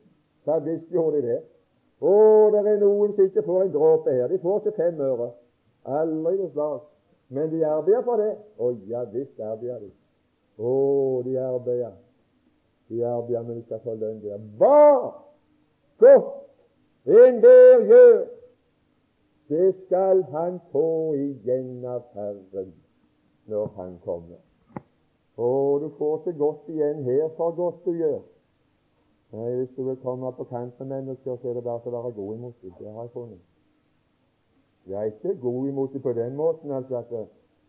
[0.45, 1.41] Så visst gjorde de det.
[2.05, 2.15] Å,
[2.53, 4.29] det er noen som ikke får en dråpe her.
[4.29, 5.31] De får ikke fem øre.
[5.87, 6.81] Aldri noe slag.
[7.33, 8.35] Men de arbeider for det.
[8.61, 9.93] Å ja visst arbeider de.
[10.59, 10.73] Å,
[11.25, 11.95] de arbeider.
[12.93, 14.43] De arbeider, men de skal få lønn der.
[14.61, 15.15] Hva
[16.03, 16.33] godt
[17.05, 18.21] Enhver gjør,
[19.49, 22.73] det skal han få igjen av Herren
[23.47, 24.41] når han kommer.
[25.37, 28.23] Og du får ikke godt igjen her for godt du gjør.
[29.33, 31.99] Nei, Hvis du vil komme på kant med mennesker, så er det bare til å
[31.99, 32.73] være god imot dem.
[32.79, 33.41] Det har jeg funnet.
[34.87, 37.11] Jeg er ikke god imot dem på den måten altså at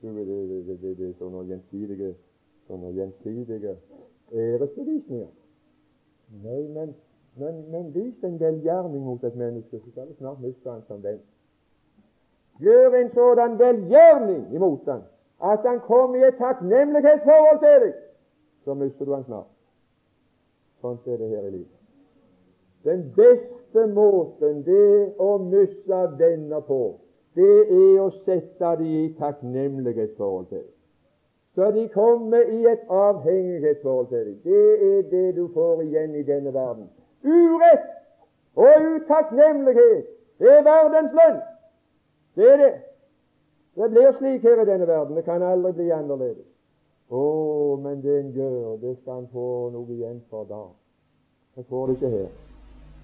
[0.01, 2.11] du, det, det, det, det er sånne gjensidige,
[2.67, 3.77] sånne gjensidige
[4.33, 5.31] æresbevisninger.
[6.43, 6.95] Nei, men,
[7.39, 11.03] men, men vis en velgjerning mot et menneske, så skal du snart miste han som
[11.03, 11.23] venn.
[12.59, 15.01] Gjør en sådan velgjerning imot han
[15.43, 17.93] at han kommer i et takknemlighetsforhold til deg,
[18.63, 19.49] så mister du han snart.
[20.81, 21.81] Sånn er det her i livet.
[22.85, 26.79] Den beste måten det å miste venner på,
[27.35, 30.71] det er å sette dem i takknemlighetsforhold til deg.
[31.55, 34.39] Så de kommer i et avhengighetsforhold til deg.
[34.43, 36.87] Det er det du får igjen i denne verden.
[37.23, 37.91] Urett
[38.55, 40.07] og utakknemlighet
[40.39, 41.43] er verdens lønn.
[42.35, 42.73] Det er det.
[43.75, 45.15] Det blir slik her i denne verden.
[45.15, 46.47] Det kan aldri bli annerledes.
[47.09, 47.21] Å,
[47.83, 50.63] men det en gjør, det skal en få noe igjen for da.
[51.55, 52.31] Det får du ikke her.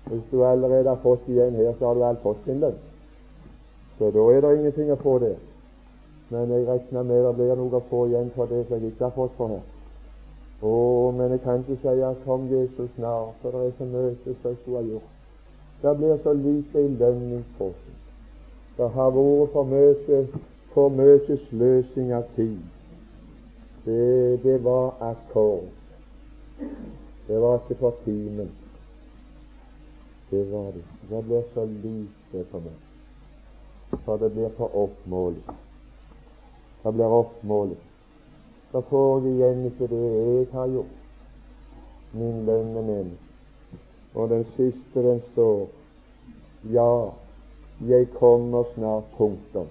[0.07, 2.79] Hvis du allerede har fått igjen her, så har du alt fått din lønn.
[3.99, 5.37] Så da er det ingenting å få der.
[6.31, 9.09] Men jeg regner med det blir noe å få igjen for det som jeg ikke
[9.09, 9.63] har fått for her.
[10.61, 10.73] Å,
[11.17, 14.35] men jeg kan ikke si at kom Jesus snart, for det er så mye som
[14.49, 15.17] jeg skulle ha gjort.
[15.81, 17.90] Det blir så lite i lønningsposten.
[18.77, 20.23] Det har vært for mye
[20.73, 22.59] for mye sløsing av tid.
[23.85, 25.67] Det, det var akkord.
[27.27, 28.51] Det var ikke for timen.
[30.29, 30.83] Det var det.
[31.09, 33.97] Det blir så lite for meg.
[34.05, 35.49] For det blir for oppmålet.
[36.83, 37.81] Det blir oppmålet.
[38.71, 40.97] Da får jeg igjen ikke det jeg har gjort.
[42.13, 43.11] Min lønn er min.
[44.15, 45.67] Og den siste, den står
[46.71, 47.11] Ja,
[47.87, 49.03] jeg kommer snart.
[49.17, 49.69] Punktum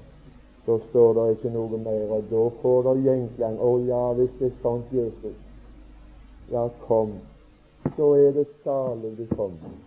[0.71, 2.11] så står det ikke noe mer.
[2.15, 3.57] Og da får det gjenklang.
[3.59, 5.39] Å ja, hvis det er sånt, Jesus,
[6.53, 7.17] ja, kom.
[7.97, 9.79] Så er det salig du kommer.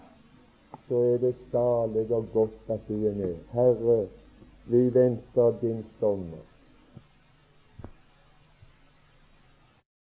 [0.90, 3.38] Så er det salig og godt at du er med.
[3.54, 4.00] Herre,
[4.68, 6.44] vi venter din sommer.